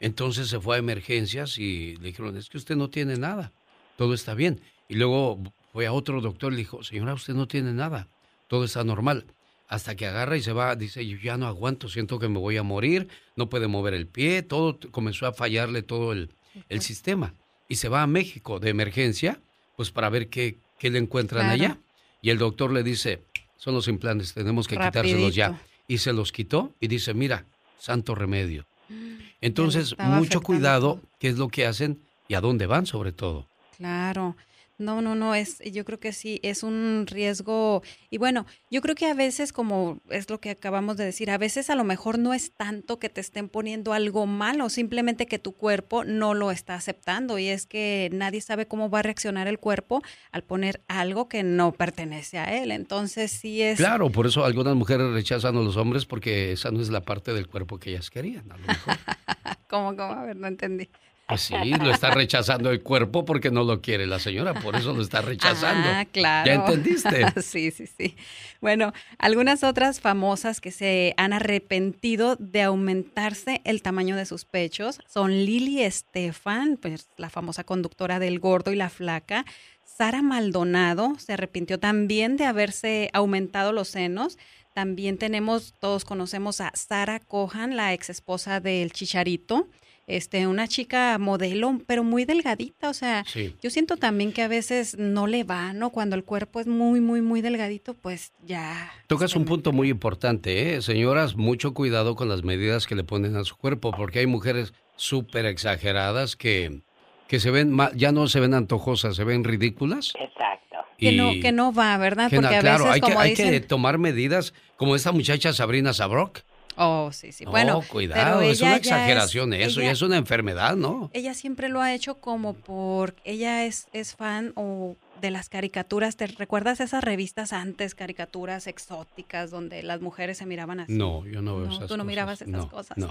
Entonces 0.00 0.48
se 0.48 0.58
fue 0.58 0.76
a 0.76 0.78
emergencias 0.78 1.58
y 1.58 1.96
le 1.96 2.08
dijeron, 2.08 2.36
es 2.36 2.48
que 2.48 2.58
usted 2.58 2.76
no 2.76 2.90
tiene 2.90 3.16
nada, 3.16 3.52
todo 3.96 4.14
está 4.14 4.34
bien. 4.34 4.60
Y 4.88 4.94
luego 4.94 5.40
fue 5.72 5.86
a 5.86 5.92
otro 5.92 6.20
doctor 6.20 6.52
y 6.52 6.56
le 6.56 6.62
dijo, 6.62 6.82
señora, 6.82 7.14
usted 7.14 7.34
no 7.34 7.46
tiene 7.46 7.72
nada, 7.72 8.08
todo 8.48 8.64
está 8.64 8.82
normal. 8.84 9.26
Hasta 9.72 9.94
que 9.96 10.06
agarra 10.06 10.36
y 10.36 10.42
se 10.42 10.52
va, 10.52 10.76
dice, 10.76 11.06
yo 11.06 11.16
ya 11.16 11.38
no 11.38 11.46
aguanto, 11.46 11.88
siento 11.88 12.18
que 12.18 12.28
me 12.28 12.38
voy 12.38 12.58
a 12.58 12.62
morir, 12.62 13.08
no 13.36 13.48
puede 13.48 13.68
mover 13.68 13.94
el 13.94 14.06
pie, 14.06 14.42
todo 14.42 14.78
comenzó 14.90 15.26
a 15.26 15.32
fallarle 15.32 15.80
todo 15.82 16.12
el, 16.12 16.28
el 16.68 16.82
sistema. 16.82 17.32
Y 17.70 17.76
se 17.76 17.88
va 17.88 18.02
a 18.02 18.06
México 18.06 18.60
de 18.60 18.68
emergencia, 18.68 19.40
pues 19.74 19.90
para 19.90 20.10
ver 20.10 20.28
qué, 20.28 20.58
qué 20.78 20.90
le 20.90 20.98
encuentran 20.98 21.46
Claro. 21.46 21.54
allá. 21.54 21.78
Y 22.20 22.28
el 22.28 22.36
doctor 22.36 22.70
le 22.70 22.82
dice, 22.82 23.22
son 23.56 23.72
los 23.74 23.88
implantes, 23.88 24.34
tenemos 24.34 24.68
que 24.68 24.76
quitárselos 24.76 25.34
ya. 25.34 25.58
Y 25.88 25.96
se 25.98 26.12
los 26.12 26.32
quitó 26.32 26.74
y 26.78 26.88
dice, 26.88 27.14
mira, 27.14 27.46
santo 27.78 28.14
remedio. 28.14 28.66
Entonces, 29.40 29.96
mucho 29.98 30.04
afectando 30.04 30.42
cuidado 30.42 31.00
qué 31.18 31.28
es 31.28 31.38
lo 31.38 31.48
que 31.48 31.64
hacen 31.64 31.98
y 32.28 32.34
a 32.34 32.42
dónde 32.42 32.66
van 32.66 32.84
sobre 32.84 33.12
todo. 33.12 33.46
Claro. 33.78 34.36
No, 34.78 35.00
no, 35.00 35.14
no, 35.14 35.34
es, 35.34 35.58
yo 35.60 35.84
creo 35.84 36.00
que 36.00 36.12
sí, 36.12 36.40
es 36.42 36.62
un 36.62 37.04
riesgo. 37.06 37.82
Y 38.10 38.18
bueno, 38.18 38.46
yo 38.70 38.80
creo 38.80 38.94
que 38.94 39.06
a 39.06 39.14
veces, 39.14 39.52
como 39.52 40.00
es 40.08 40.28
lo 40.28 40.40
que 40.40 40.50
acabamos 40.50 40.96
de 40.96 41.04
decir, 41.04 41.30
a 41.30 41.38
veces 41.38 41.70
a 41.70 41.74
lo 41.74 41.84
mejor 41.84 42.18
no 42.18 42.34
es 42.34 42.52
tanto 42.52 42.98
que 42.98 43.08
te 43.08 43.20
estén 43.20 43.48
poniendo 43.48 43.92
algo 43.92 44.26
malo, 44.26 44.68
simplemente 44.70 45.26
que 45.26 45.38
tu 45.38 45.52
cuerpo 45.52 46.04
no 46.04 46.34
lo 46.34 46.50
está 46.50 46.74
aceptando. 46.74 47.38
Y 47.38 47.48
es 47.48 47.66
que 47.66 48.10
nadie 48.12 48.40
sabe 48.40 48.66
cómo 48.66 48.90
va 48.90 49.00
a 49.00 49.02
reaccionar 49.02 49.46
el 49.46 49.58
cuerpo 49.58 50.02
al 50.32 50.42
poner 50.42 50.82
algo 50.88 51.28
que 51.28 51.42
no 51.42 51.72
pertenece 51.72 52.38
a 52.38 52.44
él. 52.62 52.72
Entonces 52.72 53.30
sí 53.30 53.62
es... 53.62 53.78
Claro, 53.78 54.10
por 54.10 54.26
eso 54.26 54.44
algunas 54.44 54.74
mujeres 54.74 55.12
rechazan 55.12 55.56
a 55.56 55.60
los 55.60 55.76
hombres 55.76 56.06
porque 56.06 56.52
esa 56.52 56.70
no 56.70 56.80
es 56.80 56.88
la 56.88 57.02
parte 57.02 57.32
del 57.32 57.46
cuerpo 57.46 57.78
que 57.78 57.90
ellas 57.90 58.10
querían. 58.10 58.50
A 58.50 58.56
lo 58.56 58.66
mejor. 58.66 58.96
¿Cómo, 59.68 59.96
cómo? 59.96 60.12
A 60.12 60.24
ver, 60.24 60.36
no 60.36 60.48
entendí. 60.48 60.88
Pues 61.28 61.40
sí, 61.42 61.54
lo 61.54 61.90
está 61.90 62.10
rechazando 62.10 62.70
el 62.70 62.82
cuerpo 62.82 63.24
porque 63.24 63.50
no 63.50 63.64
lo 63.64 63.80
quiere 63.80 64.06
la 64.06 64.18
señora, 64.18 64.54
por 64.54 64.76
eso 64.76 64.92
lo 64.92 65.02
está 65.02 65.22
rechazando. 65.22 65.88
Ah, 65.88 66.04
claro. 66.04 66.46
¿Ya 66.46 66.54
entendiste? 66.54 67.24
sí, 67.42 67.70
sí, 67.70 67.86
sí. 67.86 68.16
Bueno, 68.60 68.92
algunas 69.18 69.64
otras 69.64 70.00
famosas 70.00 70.60
que 70.60 70.70
se 70.70 71.14
han 71.16 71.32
arrepentido 71.32 72.36
de 72.36 72.62
aumentarse 72.62 73.62
el 73.64 73.82
tamaño 73.82 74.16
de 74.16 74.26
sus 74.26 74.44
pechos 74.44 75.00
son 75.06 75.30
Lili 75.30 75.82
Estefan, 75.82 76.76
pues 76.76 77.08
la 77.16 77.30
famosa 77.30 77.64
conductora 77.64 78.18
del 78.18 78.38
Gordo 78.38 78.72
y 78.72 78.76
la 78.76 78.90
Flaca. 78.90 79.44
Sara 79.84 80.22
Maldonado 80.22 81.14
se 81.18 81.34
arrepintió 81.34 81.78
también 81.78 82.36
de 82.36 82.44
haberse 82.44 83.10
aumentado 83.12 83.72
los 83.72 83.88
senos. 83.88 84.38
También 84.74 85.18
tenemos, 85.18 85.74
todos 85.78 86.04
conocemos 86.04 86.60
a 86.60 86.72
Sara 86.74 87.20
Cohan, 87.20 87.76
la 87.76 87.92
ex 87.92 88.10
esposa 88.10 88.60
del 88.60 88.92
Chicharito. 88.92 89.68
Este, 90.08 90.48
una 90.48 90.66
chica 90.66 91.16
modelo, 91.18 91.80
pero 91.86 92.02
muy 92.02 92.24
delgadita, 92.24 92.90
o 92.90 92.94
sea, 92.94 93.24
yo 93.62 93.70
siento 93.70 93.96
también 93.96 94.32
que 94.32 94.42
a 94.42 94.48
veces 94.48 94.98
no 94.98 95.28
le 95.28 95.44
va, 95.44 95.72
¿no? 95.72 95.90
Cuando 95.90 96.16
el 96.16 96.24
cuerpo 96.24 96.58
es 96.58 96.66
muy, 96.66 97.00
muy, 97.00 97.22
muy 97.22 97.40
delgadito, 97.40 97.94
pues 97.94 98.32
ya. 98.44 98.92
Tocas 99.06 99.36
un 99.36 99.44
punto 99.44 99.70
muy 99.70 99.90
importante, 99.90 100.74
¿eh? 100.74 100.82
Señoras, 100.82 101.36
mucho 101.36 101.72
cuidado 101.72 102.16
con 102.16 102.28
las 102.28 102.42
medidas 102.42 102.88
que 102.88 102.96
le 102.96 103.04
ponen 103.04 103.36
a 103.36 103.44
su 103.44 103.56
cuerpo, 103.56 103.92
porque 103.92 104.18
hay 104.18 104.26
mujeres 104.26 104.74
súper 104.96 105.46
exageradas 105.46 106.34
que, 106.34 106.80
que 107.28 107.38
se 107.38 107.52
ven, 107.52 107.76
ya 107.94 108.10
no 108.10 108.26
se 108.26 108.40
ven 108.40 108.54
antojosas, 108.54 109.14
se 109.14 109.22
ven 109.22 109.44
ridículas. 109.44 110.14
Exacto. 110.18 110.78
que, 110.98 111.12
no, 111.12 111.30
que 111.40 111.52
no 111.52 111.72
va, 111.72 111.96
¿verdad? 111.96 112.28
Porque 112.28 112.56
a 112.56 112.60
veces, 112.60 112.86
hay, 112.86 113.00
que, 113.00 113.12
hay 113.12 113.34
que 113.34 113.60
tomar 113.60 113.98
medidas, 113.98 114.52
como 114.76 114.96
esta 114.96 115.12
muchacha 115.12 115.52
Sabrina 115.52 115.92
Sabrok 115.92 116.40
Oh, 116.76 117.10
sí, 117.12 117.32
sí. 117.32 117.44
Bueno, 117.44 117.82
cuidado, 117.86 118.40
es 118.42 118.60
una 118.60 118.76
exageración 118.76 119.52
eso, 119.52 119.82
y 119.82 119.86
es 119.86 120.02
una 120.02 120.16
enfermedad, 120.16 120.76
¿no? 120.76 121.10
Ella 121.12 121.34
siempre 121.34 121.68
lo 121.68 121.80
ha 121.80 121.94
hecho 121.94 122.16
como 122.16 122.54
por, 122.54 123.14
ella 123.24 123.64
es, 123.64 123.88
es 123.92 124.14
fan 124.14 124.52
o 124.56 124.96
de 125.20 125.30
las 125.30 125.48
caricaturas. 125.48 126.16
¿Te 126.16 126.26
recuerdas 126.26 126.80
esas 126.80 127.04
revistas 127.04 127.52
antes, 127.52 127.94
caricaturas 127.94 128.66
exóticas, 128.66 129.50
donde 129.50 129.82
las 129.82 130.00
mujeres 130.00 130.38
se 130.38 130.46
miraban 130.46 130.80
así? 130.80 130.92
No, 130.92 131.24
yo 131.26 131.42
no 131.42 131.56
veo 131.56 131.66
no, 131.66 131.74
esas 131.74 131.86
tú 131.86 131.96
no 131.96 132.04
mirabas 132.04 132.42
esas 132.42 132.66
cosas. 132.66 132.98
No. 132.98 133.10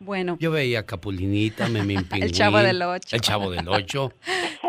Bueno. 0.00 0.38
Yo 0.40 0.50
veía 0.50 0.86
Capulinita, 0.86 1.68
Memín 1.68 2.04
Pingüín. 2.04 2.22
el 2.24 2.32
Chavo 2.32 2.58
del 2.58 2.80
Ocho. 2.80 3.14
El 3.14 3.20
Chavo 3.20 3.50
del 3.50 3.68
Ocho. 3.68 4.12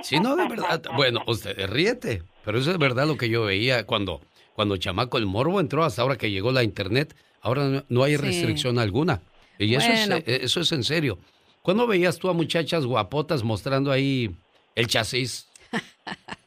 sí, 0.04 0.20
no, 0.20 0.36
de 0.36 0.48
verdad. 0.48 0.84
Bueno, 0.96 1.22
usted 1.26 1.56
ríete, 1.68 2.24
pero 2.44 2.60
eso 2.60 2.70
es 2.72 2.78
verdad 2.78 3.08
lo 3.08 3.18
que 3.18 3.30
yo 3.30 3.46
veía 3.46 3.86
cuando, 3.86 4.22
cuando 4.54 4.78
Chamaco 4.78 5.18
el 5.18 5.26
Morbo 5.26 5.60
entró 5.60 5.84
hasta 5.84 6.02
ahora 6.02 6.18
que 6.18 6.32
llegó 6.32 6.52
la 6.52 6.64
Internet 6.64 7.16
Ahora 7.42 7.84
no 7.90 8.04
hay 8.04 8.18
restricción 8.18 8.78
alguna. 8.78 9.22
Y 9.58 9.76
eso, 9.76 9.92
es, 9.92 10.10
eh, 10.10 10.40
eso 10.44 10.62
es 10.62 10.72
en 10.72 10.84
serio. 10.84 11.20
¿Cuándo 11.62 11.86
veías 11.88 12.18
tú 12.18 12.30
a 12.30 12.34
muchachas 12.34 12.86
guapotas 12.86 13.44
mostrando 13.44 13.92
ahí 13.92 14.36
el 14.76 14.88
chasis? 14.88 15.48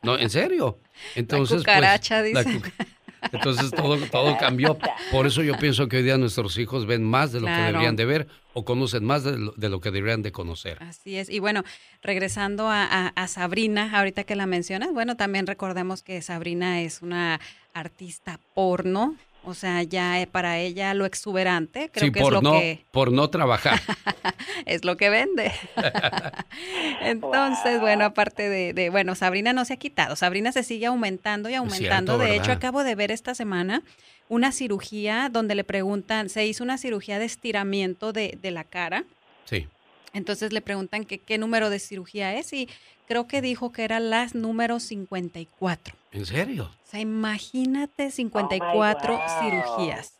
No, 0.02 0.18
en 0.18 0.28
serio. 0.28 0.80
Entonces, 1.14 1.56
la 1.60 1.64
pues, 1.64 1.76
cucaracha, 1.76 2.22
dice. 2.22 2.60
Entonces 3.32 3.70
todo, 3.70 3.96
todo 4.06 4.36
cambió. 4.36 4.78
Por 5.10 5.26
eso 5.26 5.42
yo 5.42 5.56
pienso 5.58 5.88
que 5.88 5.98
hoy 5.98 6.02
día 6.02 6.18
nuestros 6.18 6.58
hijos 6.58 6.86
ven 6.86 7.04
más 7.04 7.32
de 7.32 7.40
lo 7.40 7.46
que 7.46 7.52
deberían 7.52 7.96
de 7.96 8.04
ver 8.04 8.28
o 8.52 8.64
conocen 8.64 9.04
más 9.04 9.24
de 9.24 9.68
lo, 9.68 9.80
que 9.80 9.90
deberían 9.90 10.22
de 10.22 10.32
conocer. 10.32 10.78
Así 10.80 11.16
es. 11.16 11.28
Y 11.28 11.40
bueno, 11.40 11.64
regresando 12.02 12.68
a, 12.68 13.08
a 13.08 13.28
Sabrina, 13.28 13.90
ahorita 13.98 14.24
que 14.24 14.36
la 14.36 14.46
mencionas, 14.46 14.92
bueno, 14.92 15.16
también 15.16 15.46
recordemos 15.46 16.02
que 16.02 16.22
Sabrina 16.22 16.80
es 16.82 17.02
una 17.02 17.40
artista 17.72 18.38
porno 18.54 19.16
o 19.46 19.54
sea, 19.54 19.82
ya 19.82 20.20
eh, 20.20 20.26
para 20.26 20.58
ella 20.58 20.94
lo 20.94 21.04
exuberante, 21.06 21.90
creo 21.92 22.12
que 22.12 22.20
por 22.20 22.34
es 22.34 22.42
lo 22.42 22.42
no, 22.42 22.52
que... 22.52 22.84
por 22.90 23.12
no 23.12 23.28
trabajar. 23.30 23.80
es 24.66 24.84
lo 24.84 24.96
que 24.96 25.10
vende. 25.10 25.52
Entonces, 27.02 27.80
bueno, 27.80 28.04
aparte 28.04 28.48
de, 28.48 28.90
bueno, 28.90 29.14
Sabrina 29.14 29.52
no 29.52 29.64
se 29.64 29.74
ha 29.74 29.76
quitado, 29.76 30.16
Sabrina 30.16 30.52
se 30.52 30.62
sigue 30.62 30.86
aumentando 30.86 31.48
y 31.48 31.54
aumentando. 31.54 32.18
de 32.18 32.36
hecho, 32.36 32.52
acabo 32.52 32.84
de 32.84 32.94
ver 32.94 33.10
esta 33.10 33.34
semana 33.34 33.82
una 34.28 34.52
cirugía 34.52 35.28
donde 35.30 35.54
le 35.54 35.64
preguntan, 35.64 36.28
se 36.28 36.46
hizo 36.46 36.64
una 36.64 36.78
cirugía 36.78 37.18
de 37.18 37.26
estiramiento 37.26 38.12
de, 38.12 38.38
de 38.40 38.50
la 38.50 38.64
cara. 38.64 39.04
Sí. 39.44 39.66
Entonces 40.14 40.52
le 40.52 40.60
preguntan 40.60 41.04
que, 41.04 41.18
qué 41.18 41.36
número 41.36 41.68
de 41.68 41.78
cirugía 41.78 42.34
es 42.34 42.52
y 42.52 42.68
creo 43.06 43.26
que 43.26 43.42
dijo 43.42 43.72
que 43.72 43.84
era 43.84 44.00
las 44.00 44.34
número 44.34 44.80
54. 44.80 45.94
¿En 46.12 46.24
serio? 46.24 46.70
O 46.72 46.86
sea, 46.86 47.00
imagínate 47.00 48.10
54 48.10 49.20
cirugías. 49.40 50.18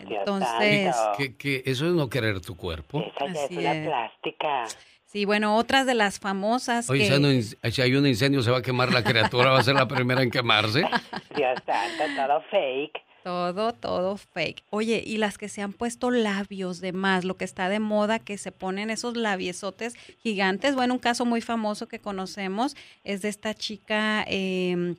Entonces, 0.00 0.94
¿Qué, 1.38 1.62
eso 1.64 1.86
es 1.86 1.92
no 1.92 2.08
querer 2.08 2.40
tu 2.40 2.56
cuerpo. 2.56 3.02
Así 3.16 3.58
es 3.58 3.86
plástica. 3.86 4.64
Sí, 5.06 5.26
bueno, 5.26 5.56
otras 5.56 5.84
de 5.84 5.94
las 5.94 6.18
famosas. 6.18 6.88
Oye, 6.88 7.04
si 7.04 7.82
hay 7.82 7.94
un 7.94 8.06
incendio, 8.06 8.42
se 8.42 8.50
va 8.50 8.58
a 8.58 8.62
quemar 8.62 8.92
la 8.92 9.04
criatura, 9.04 9.50
va 9.50 9.58
a 9.58 9.62
ser 9.62 9.74
la 9.74 9.86
primera 9.86 10.22
en 10.22 10.30
quemarse. 10.30 10.80
Dios 11.36 11.58
santo, 11.66 12.04
todo 12.16 12.42
fake. 12.50 13.01
Todo, 13.22 13.72
todo 13.72 14.16
fake. 14.16 14.64
Oye, 14.70 15.02
y 15.06 15.16
las 15.16 15.38
que 15.38 15.48
se 15.48 15.62
han 15.62 15.72
puesto 15.72 16.10
labios 16.10 16.80
de 16.80 16.92
más, 16.92 17.24
lo 17.24 17.36
que 17.36 17.44
está 17.44 17.68
de 17.68 17.78
moda, 17.78 18.18
que 18.18 18.36
se 18.36 18.50
ponen 18.50 18.90
esos 18.90 19.16
labiosotes 19.16 19.94
gigantes. 20.22 20.74
Bueno, 20.74 20.94
un 20.94 21.00
caso 21.00 21.24
muy 21.24 21.40
famoso 21.40 21.86
que 21.86 22.00
conocemos 22.00 22.76
es 23.04 23.22
de 23.22 23.28
esta 23.28 23.54
chica, 23.54 24.24
eh, 24.28 24.96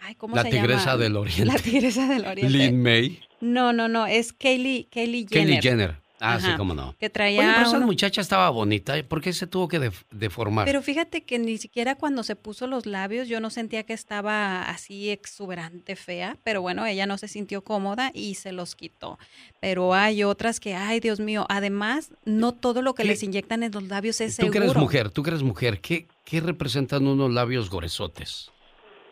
ay, 0.00 0.14
¿cómo 0.14 0.34
la 0.34 0.42
se 0.42 0.50
llama? 0.50 0.62
La 0.62 0.68
tigresa 0.68 0.96
del 0.96 1.16
oriente. 1.16 1.44
La 1.44 1.58
tigresa 1.58 2.08
del 2.08 2.26
oriente. 2.26 2.56
Lin 2.56 2.82
May. 2.82 3.20
No, 3.40 3.72
no, 3.72 3.88
no, 3.88 4.06
es 4.06 4.32
Kaylee, 4.32 4.88
Kaylee 4.90 5.26
Jenner. 5.28 5.46
Kaylee 5.46 5.62
Jenner. 5.62 6.07
Ah, 6.20 6.40
sí, 6.40 6.48
cómo 6.56 6.74
no. 6.74 6.94
Que 6.98 7.10
traía. 7.10 7.40
Oye, 7.40 7.52
pero 7.54 7.68
esa 7.68 7.78
muchacha 7.80 8.20
estaba 8.20 8.50
bonita. 8.50 8.94
¿Por 9.06 9.20
qué 9.20 9.32
se 9.32 9.46
tuvo 9.46 9.68
que 9.68 9.92
deformar? 10.10 10.64
Pero 10.66 10.82
fíjate 10.82 11.22
que 11.22 11.38
ni 11.38 11.58
siquiera 11.58 11.94
cuando 11.94 12.22
se 12.22 12.34
puso 12.34 12.66
los 12.66 12.86
labios 12.86 13.28
yo 13.28 13.40
no 13.40 13.50
sentía 13.50 13.84
que 13.84 13.92
estaba 13.92 14.62
así 14.62 15.10
exuberante 15.10 15.96
fea. 15.96 16.36
Pero 16.42 16.60
bueno, 16.60 16.84
ella 16.86 17.06
no 17.06 17.18
se 17.18 17.28
sintió 17.28 17.62
cómoda 17.62 18.10
y 18.14 18.34
se 18.34 18.52
los 18.52 18.74
quitó. 18.74 19.18
Pero 19.60 19.94
hay 19.94 20.24
otras 20.24 20.60
que, 20.60 20.74
ay, 20.74 21.00
Dios 21.00 21.20
mío. 21.20 21.46
Además, 21.48 22.10
no 22.24 22.52
todo 22.52 22.82
lo 22.82 22.94
que 22.94 23.04
les 23.04 23.22
inyectan 23.22 23.62
en 23.62 23.72
los 23.72 23.84
labios 23.84 24.20
es 24.20 24.34
seguro. 24.34 24.52
Tú 24.52 24.58
que 24.58 24.64
eres 24.64 24.76
mujer, 24.76 25.10
tú 25.10 25.22
que 25.22 25.30
eres 25.30 25.42
mujer, 25.42 25.80
¿qué, 25.80 26.08
qué 26.24 26.40
representan 26.40 27.06
unos 27.06 27.32
labios 27.32 27.70
gruesotes? 27.70 28.50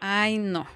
Ay, 0.01 0.38
no. 0.38 0.66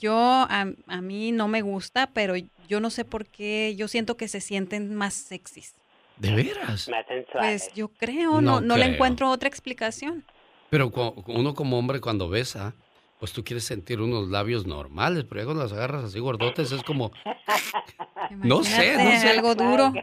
Yo, 0.00 0.16
a, 0.16 0.66
a 0.86 1.00
mí 1.00 1.32
no 1.32 1.46
me 1.46 1.62
gusta, 1.62 2.08
pero 2.12 2.34
yo 2.68 2.80
no 2.80 2.90
sé 2.90 3.04
por 3.04 3.26
qué, 3.26 3.74
yo 3.76 3.88
siento 3.88 4.16
que 4.16 4.28
se 4.28 4.40
sienten 4.40 4.94
más 4.94 5.14
sexys. 5.14 5.74
¿De 6.16 6.34
veras? 6.34 6.88
Más 6.88 7.04
Pues 7.32 7.72
yo 7.74 7.88
creo, 7.88 8.40
no, 8.40 8.60
no, 8.60 8.76
le 8.76 8.86
encuentro 8.86 9.30
otra 9.30 9.48
explicación. 9.48 10.24
Pero 10.70 10.92
uno 11.26 11.54
como 11.54 11.78
hombre 11.78 12.00
cuando 12.00 12.28
besa, 12.28 12.74
pues 13.18 13.32
tú 13.32 13.42
quieres 13.44 13.64
sentir 13.64 14.00
unos 14.00 14.28
labios 14.28 14.66
normales, 14.66 15.24
pero 15.24 15.40
ya 15.40 15.44
cuando 15.46 15.62
las 15.62 15.72
agarras 15.72 16.04
así 16.04 16.18
gordotes 16.18 16.72
es 16.72 16.82
como... 16.82 17.10
no 18.30 18.62
sé, 18.64 18.96
no 18.96 19.20
sé. 19.20 19.30
Algo 19.30 19.54
duro. 19.54 19.92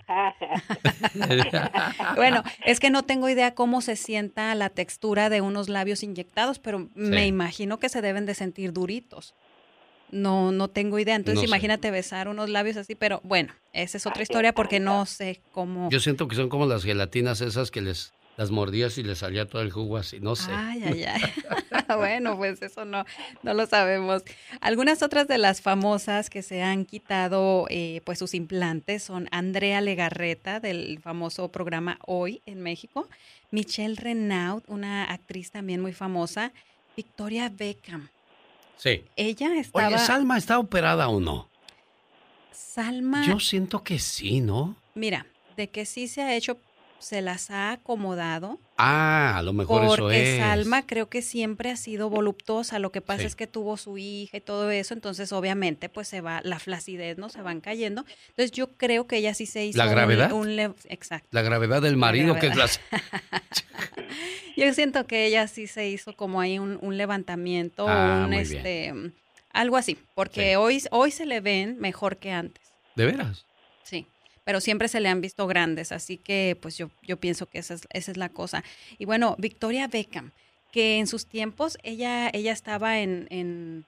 bueno, 2.15 2.43
es 2.65 2.79
que 2.79 2.89
no 2.89 3.03
tengo 3.03 3.29
idea 3.29 3.53
cómo 3.53 3.81
se 3.81 3.95
sienta 3.95 4.53
la 4.55 4.69
textura 4.69 5.29
de 5.29 5.41
unos 5.41 5.69
labios 5.69 6.03
inyectados, 6.03 6.59
pero 6.59 6.89
me 6.95 7.27
imagino 7.27 7.79
que 7.79 7.89
se 7.89 8.01
deben 8.01 8.25
de 8.25 8.33
sentir 8.33 8.73
duritos. 8.73 9.35
No, 10.11 10.51
no 10.51 10.67
tengo 10.67 10.99
idea. 10.99 11.15
Entonces 11.15 11.43
imagínate 11.45 11.91
besar 11.91 12.27
unos 12.27 12.49
labios 12.49 12.77
así, 12.77 12.95
pero 12.95 13.21
bueno, 13.23 13.53
esa 13.73 13.97
es 13.97 14.05
otra 14.05 14.23
historia 14.23 14.53
porque 14.53 14.79
no 14.79 15.05
sé 15.05 15.41
cómo. 15.51 15.89
Yo 15.89 15.99
siento 15.99 16.27
que 16.27 16.35
son 16.35 16.49
como 16.49 16.65
las 16.65 16.83
gelatinas 16.83 17.41
esas 17.41 17.71
que 17.71 17.81
les 17.81 18.13
las 18.37 18.49
mordías 18.49 18.97
y 18.97 19.03
les 19.03 19.19
salía 19.19 19.45
todo 19.45 19.61
el 19.61 19.71
jugo 19.71 19.97
así, 19.97 20.19
no 20.19 20.35
sé. 20.35 20.51
Ay, 20.51 20.81
ay, 20.85 21.03
ay. 21.03 21.21
bueno, 21.95 22.37
pues 22.37 22.61
eso 22.61 22.85
no, 22.85 23.05
no 23.43 23.53
lo 23.53 23.65
sabemos. 23.67 24.23
Algunas 24.61 25.03
otras 25.03 25.27
de 25.27 25.37
las 25.37 25.61
famosas 25.61 26.29
que 26.29 26.41
se 26.41 26.63
han 26.63 26.85
quitado 26.85 27.67
eh, 27.69 28.01
pues 28.05 28.19
sus 28.19 28.33
implantes 28.33 29.03
son 29.03 29.27
Andrea 29.31 29.81
Legarreta 29.81 30.59
del 30.59 30.99
famoso 31.01 31.49
programa 31.49 31.99
Hoy 32.05 32.41
en 32.45 32.61
México, 32.61 33.07
Michelle 33.51 33.95
Renaud, 33.95 34.63
una 34.67 35.03
actriz 35.03 35.51
también 35.51 35.81
muy 35.81 35.93
famosa, 35.93 36.53
Victoria 36.95 37.49
Beckham. 37.49 38.09
Sí. 38.77 39.03
Ella 39.15 39.55
estaba... 39.55 39.87
Oye, 39.87 39.97
¿Salma 39.99 40.37
está 40.37 40.59
operada 40.59 41.07
o 41.09 41.19
no? 41.19 41.49
Salma... 42.51 43.25
Yo 43.25 43.39
siento 43.39 43.83
que 43.83 43.99
sí, 43.99 44.41
¿no? 44.41 44.75
Mira, 44.95 45.25
de 45.55 45.69
que 45.69 45.85
sí 45.85 46.07
se 46.07 46.21
ha 46.21 46.35
hecho, 46.35 46.57
se 47.01 47.21
las 47.21 47.51
ha 47.51 47.71
acomodado. 47.73 48.59
Ah, 48.77 49.37
a 49.37 49.43
lo 49.43 49.53
mejor 49.53 49.83
eso 49.83 50.11
es. 50.11 50.19
Porque 50.19 50.37
Salma 50.39 50.85
creo 50.85 51.09
que 51.09 51.21
siempre 51.21 51.71
ha 51.71 51.75
sido 51.75 52.09
voluptuosa. 52.09 52.79
Lo 52.79 52.91
que 52.91 53.01
pasa 53.01 53.23
es 53.23 53.35
que 53.35 53.47
tuvo 53.47 53.77
su 53.77 53.97
hija 53.97 54.37
y 54.37 54.41
todo 54.41 54.71
eso, 54.71 54.93
entonces 54.93 55.31
obviamente 55.31 55.89
pues 55.89 56.07
se 56.07 56.21
va, 56.21 56.41
la 56.43 56.59
flacidez, 56.59 57.17
¿no? 57.17 57.29
Se 57.29 57.41
van 57.41 57.61
cayendo. 57.61 58.05
Entonces 58.29 58.51
yo 58.51 58.71
creo 58.77 59.07
que 59.07 59.17
ella 59.17 59.33
sí 59.33 59.45
se 59.45 59.65
hizo. 59.65 59.77
¿La 59.77 59.87
gravedad? 59.87 60.31
Un, 60.31 60.59
exacto. 60.59 61.27
La 61.31 61.41
gravedad 61.41 61.81
del 61.81 61.97
marido, 61.97 62.35
que 62.35 62.47
es 62.47 62.55
la... 62.55 62.69
Yo 64.57 64.73
siento 64.73 65.07
que 65.07 65.25
ella 65.25 65.47
sí 65.47 65.67
se 65.67 65.87
hizo 65.87 66.15
como 66.15 66.39
ahí 66.41 66.59
un, 66.59 66.97
levantamiento, 66.97 67.87
ah, 67.87 68.25
un 68.27 68.33
este, 68.33 68.93
algo 69.51 69.77
así, 69.77 69.97
porque 70.13 70.57
hoy, 70.57 70.83
hoy 70.91 71.11
se 71.11 71.25
le 71.25 71.41
ven 71.41 71.79
mejor 71.79 72.17
que 72.17 72.31
antes. 72.31 72.63
¿De 72.95 73.05
veras? 73.05 73.45
Sí, 73.83 74.07
pero 74.43 74.61
siempre 74.61 74.87
se 74.87 74.99
le 74.99 75.09
han 75.09 75.21
visto 75.21 75.47
grandes, 75.47 75.91
así 75.91 76.17
que 76.17 76.57
pues 76.61 76.77
yo, 76.77 76.89
yo 77.03 77.17
pienso 77.17 77.45
que 77.45 77.59
esa 77.59 77.75
es, 77.75 77.87
esa 77.91 78.11
es 78.11 78.17
la 78.17 78.29
cosa. 78.29 78.63
Y 78.97 79.05
bueno, 79.05 79.35
Victoria 79.37 79.87
Beckham, 79.87 80.31
que 80.71 80.99
en 80.99 81.07
sus 81.07 81.25
tiempos 81.25 81.77
ella, 81.83 82.29
ella 82.33 82.51
estaba 82.51 82.99
en, 82.99 83.27
en, 83.29 83.85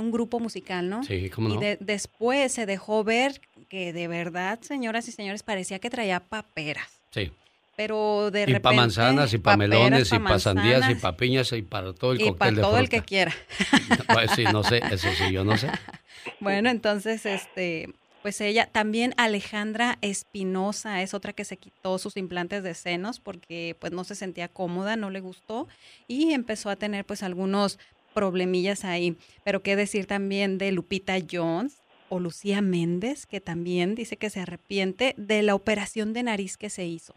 un 0.00 0.10
grupo 0.10 0.38
musical, 0.38 0.88
¿no? 0.88 1.02
Sí, 1.02 1.30
¿cómo 1.30 1.48
no? 1.48 1.62
Y 1.62 1.76
después 1.80 2.52
se 2.52 2.66
dejó 2.66 3.04
ver 3.04 3.40
que 3.70 3.92
de 3.92 4.06
verdad, 4.06 4.60
señoras 4.60 5.08
y 5.08 5.12
señores, 5.12 5.42
parecía 5.42 5.78
que 5.78 5.88
traía 5.88 6.20
paperas. 6.20 7.00
Sí 7.10 7.32
pero 7.78 8.32
de 8.32 8.40
y 8.40 8.46
repente... 8.46 8.60
para 8.60 8.76
manzanas, 8.76 9.32
y 9.32 9.38
para 9.38 9.56
melones, 9.56 10.12
y 10.12 10.18
para 10.18 10.40
sandías, 10.40 10.90
y 10.90 10.96
para 10.96 11.16
piñas, 11.16 11.52
y 11.52 11.62
para 11.62 11.92
todo 11.92 12.10
el 12.10 12.20
y 12.20 12.24
cóctel 12.24 12.36
para 12.36 12.50
de 12.50 12.60
todo 12.60 12.76
el 12.76 12.88
que 12.88 13.02
quiera. 13.02 13.32
Pues 14.12 14.32
sí, 14.32 14.42
no 14.42 14.64
sé, 14.64 14.82
eso 14.90 15.06
sí, 15.16 15.32
yo 15.32 15.44
no 15.44 15.56
sé. 15.56 15.70
Bueno, 16.40 16.70
entonces, 16.70 17.24
este, 17.24 17.90
pues 18.28 18.42
ella, 18.42 18.68
también 18.70 19.14
Alejandra 19.16 19.96
Espinosa 20.02 21.00
es 21.00 21.14
otra 21.14 21.32
que 21.32 21.46
se 21.46 21.56
quitó 21.56 21.96
sus 21.96 22.18
implantes 22.18 22.62
de 22.62 22.74
senos 22.74 23.20
porque 23.20 23.74
pues 23.80 23.90
no 23.90 24.04
se 24.04 24.14
sentía 24.14 24.48
cómoda, 24.48 24.96
no 24.96 25.08
le 25.08 25.20
gustó 25.20 25.66
y 26.08 26.34
empezó 26.34 26.68
a 26.68 26.76
tener 26.76 27.06
pues 27.06 27.22
algunos 27.22 27.78
problemillas 28.12 28.84
ahí. 28.84 29.16
Pero 29.44 29.62
qué 29.62 29.76
decir 29.76 30.04
también 30.04 30.58
de 30.58 30.72
Lupita 30.72 31.16
Jones 31.26 31.78
o 32.10 32.20
Lucía 32.20 32.60
Méndez, 32.60 33.24
que 33.24 33.40
también 33.40 33.94
dice 33.94 34.18
que 34.18 34.28
se 34.28 34.40
arrepiente 34.40 35.14
de 35.16 35.40
la 35.40 35.54
operación 35.54 36.12
de 36.12 36.24
nariz 36.24 36.58
que 36.58 36.68
se 36.68 36.84
hizo. 36.84 37.14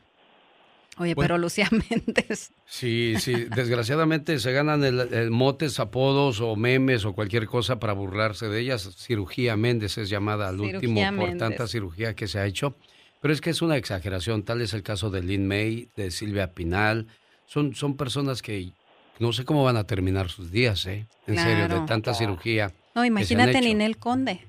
Oye, 1.02 1.14
Bueno. 1.16 1.26
pero 1.28 1.38
Lucía 1.38 1.68
Méndez, 1.90 2.52
Sí, 2.66 3.16
sí, 3.20 3.34
desgraciadamente 3.56 4.40
se 4.40 4.52
ganan 4.52 4.84
el, 4.84 5.00
el 5.14 5.32
motes, 5.32 5.80
apodos 5.80 6.40
o 6.42 6.56
memes 6.56 7.06
o 7.06 7.14
cualquier 7.14 7.48
cosa 7.48 7.80
para 7.80 7.94
burlarse 7.94 8.48
de 8.50 8.60
ellas. 8.62 8.90
Cirugía 8.98 9.58
Méndez 9.58 9.98
es 9.98 10.10
llamada 10.10 10.48
al 10.50 10.58
Cirugía 10.58 10.76
último 10.78 11.16
por 11.18 11.38
tanta 11.38 11.68
cirugía 11.68 12.16
que 12.16 12.28
se 12.28 12.40
ha 12.40 12.46
hecho. 12.46 12.76
Pero 13.22 13.34
es 13.34 13.42
que 13.42 13.50
es 13.52 13.62
una 13.62 13.78
exageración. 13.78 14.44
Tal 14.44 14.62
es 14.62 14.74
el 14.74 14.84
caso 14.84 15.10
de 15.10 15.22
Lynn 15.22 15.48
May, 15.48 15.90
de 15.96 16.12
Silvia 16.12 16.54
Pinal. 16.54 17.08
Son, 17.46 17.76
son 17.76 17.96
personas 17.98 18.42
que 18.42 18.72
no 19.20 19.32
sé 19.34 19.44
cómo 19.46 19.64
van 19.64 19.78
a 19.78 19.86
terminar 19.86 20.30
sus 20.30 20.52
días, 20.52 20.86
¿eh? 20.88 21.06
En 21.28 21.36
serio, 21.38 21.64
de 21.64 21.68
Claro. 21.68 21.86
tanta 21.86 22.14
cirugía. 22.14 22.74
no, 22.96 23.06
imagínate. 23.06 23.60
Ninel 23.62 23.98
Conde. 23.98 24.48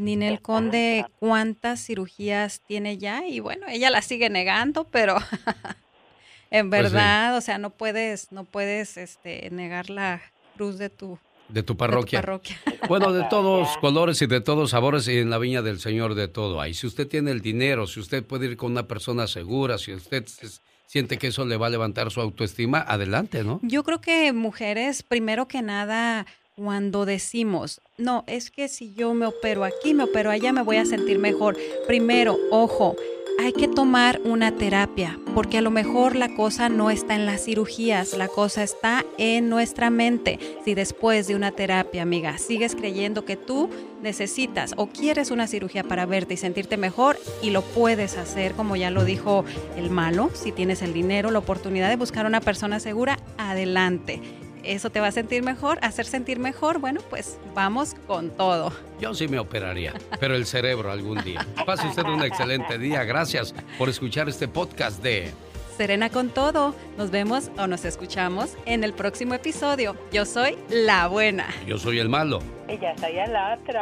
Ninel 0.00 0.40
Conde, 0.40 1.04
¿cuántas 1.18 1.84
cirugías 1.84 2.62
tiene 2.66 2.98
ya? 2.98 3.26
Y 3.26 3.40
bueno, 3.40 3.66
ella 3.68 3.90
la 3.90 4.02
sigue 4.02 4.30
negando, 4.30 4.90
pero 4.90 5.16
en 6.50 6.70
Pues 6.70 6.88
sí. 6.88 6.92
verdad, 6.94 7.36
o 7.36 7.40
sea, 7.40 7.58
no 7.58 7.70
puedes, 7.70 8.32
no 8.32 8.44
puedes 8.44 8.96
este, 8.96 9.48
negar 9.50 9.90
la 9.90 10.22
cruz 10.54 10.78
de 10.78 10.90
tu, 10.90 11.18
De 11.48 11.62
tu 11.62 11.72
de 11.72 11.76
tu 11.76 11.76
parroquia. 11.76 12.20
parroquia. 12.20 12.56
Bueno, 12.88 13.12
de 13.12 13.22
todos 13.24 13.76
colores 13.76 14.20
y 14.22 14.26
de 14.26 14.40
todos 14.40 14.70
sabores 14.70 15.06
y 15.06 15.18
en 15.18 15.30
la 15.30 15.38
viña 15.38 15.62
del 15.62 15.78
Señor 15.80 16.14
de 16.14 16.28
todo 16.28 16.60
hay. 16.60 16.74
Si 16.74 16.86
usted 16.86 17.06
tiene 17.06 17.30
el 17.30 17.40
dinero, 17.40 17.86
si 17.86 18.00
usted 18.00 18.24
puede 18.24 18.46
ir 18.46 18.56
con 18.56 18.72
una 18.72 18.88
persona 18.88 19.26
segura, 19.28 19.78
si 19.78 19.92
usted 19.92 20.26
se- 20.26 20.60
siente 20.86 21.18
que 21.18 21.28
eso 21.28 21.44
le 21.44 21.56
va 21.56 21.66
a 21.68 21.70
levantar 21.70 22.10
su 22.10 22.20
autoestima, 22.20 22.80
adelante, 22.80 23.44
¿no? 23.44 23.60
Yo 23.62 23.84
creo 23.84 24.00
que 24.00 24.32
mujeres, 24.32 25.04
primero 25.04 25.46
que 25.46 25.62
nada, 25.62 26.26
cuando 26.62 27.06
decimos, 27.06 27.80
no, 27.96 28.22
es 28.26 28.50
que 28.50 28.68
si 28.68 28.92
yo 28.92 29.14
me 29.14 29.24
opero 29.24 29.64
aquí, 29.64 29.94
me 29.94 30.04
opero 30.04 30.30
allá, 30.30 30.52
me 30.52 30.60
voy 30.60 30.76
a 30.76 30.84
sentir 30.84 31.18
mejor. 31.18 31.56
Primero, 31.86 32.36
ojo, 32.50 32.96
hay 33.40 33.54
que 33.54 33.66
tomar 33.66 34.20
una 34.24 34.54
terapia, 34.54 35.18
porque 35.34 35.56
a 35.56 35.62
lo 35.62 35.70
mejor 35.70 36.16
la 36.16 36.34
cosa 36.34 36.68
no 36.68 36.90
está 36.90 37.14
en 37.14 37.24
las 37.24 37.46
cirugías, 37.46 38.14
la 38.14 38.28
cosa 38.28 38.62
está 38.62 39.06
en 39.16 39.48
nuestra 39.48 39.88
mente. 39.88 40.38
Si 40.62 40.74
después 40.74 41.26
de 41.28 41.34
una 41.34 41.50
terapia, 41.50 42.02
amiga, 42.02 42.36
sigues 42.36 42.76
creyendo 42.76 43.24
que 43.24 43.36
tú 43.38 43.70
necesitas 44.02 44.74
o 44.76 44.86
quieres 44.88 45.30
una 45.30 45.46
cirugía 45.46 45.82
para 45.82 46.04
verte 46.04 46.34
y 46.34 46.36
sentirte 46.36 46.76
mejor 46.76 47.18
y 47.42 47.50
lo 47.50 47.62
puedes 47.62 48.18
hacer, 48.18 48.52
como 48.52 48.76
ya 48.76 48.90
lo 48.90 49.06
dijo 49.06 49.46
el 49.78 49.88
malo, 49.88 50.30
si 50.34 50.52
tienes 50.52 50.82
el 50.82 50.92
dinero, 50.92 51.30
la 51.30 51.38
oportunidad 51.38 51.88
de 51.88 51.96
buscar 51.96 52.26
una 52.26 52.42
persona 52.42 52.80
segura, 52.80 53.18
adelante. 53.38 54.20
Eso 54.64 54.90
te 54.90 55.00
va 55.00 55.08
a 55.08 55.12
sentir 55.12 55.42
mejor, 55.42 55.78
hacer 55.82 56.06
sentir 56.06 56.38
mejor, 56.38 56.78
bueno, 56.78 57.00
pues 57.08 57.38
vamos 57.54 57.94
con 58.06 58.30
todo. 58.30 58.72
Yo 59.00 59.14
sí 59.14 59.28
me 59.28 59.38
operaría, 59.38 59.92
pero 60.18 60.34
el 60.34 60.46
cerebro 60.46 60.90
algún 60.90 61.22
día. 61.22 61.46
Pase 61.66 61.86
usted 61.86 62.04
un 62.04 62.22
excelente 62.22 62.78
día. 62.78 63.04
Gracias 63.04 63.54
por 63.78 63.88
escuchar 63.88 64.28
este 64.28 64.48
podcast 64.48 65.02
de... 65.02 65.32
Serena 65.76 66.10
con 66.10 66.28
todo. 66.28 66.74
Nos 66.98 67.10
vemos 67.10 67.50
o 67.56 67.66
nos 67.66 67.86
escuchamos 67.86 68.50
en 68.66 68.84
el 68.84 68.92
próximo 68.92 69.32
episodio. 69.32 69.96
Yo 70.12 70.26
soy 70.26 70.58
la 70.68 71.06
buena 71.08 71.46
Yo 71.66 71.78
soy 71.78 71.98
el 72.00 72.10
malo. 72.10 72.40
Ya 72.68 72.94
soy 72.98 73.18
el 73.18 73.30
otro. 73.34 73.80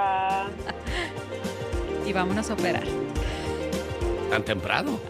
y 2.07 2.13
vámonos 2.13 2.51
a 2.51 2.55
operar. 2.55 2.85
¿Tan 4.31 4.45
temprano? 4.45 5.01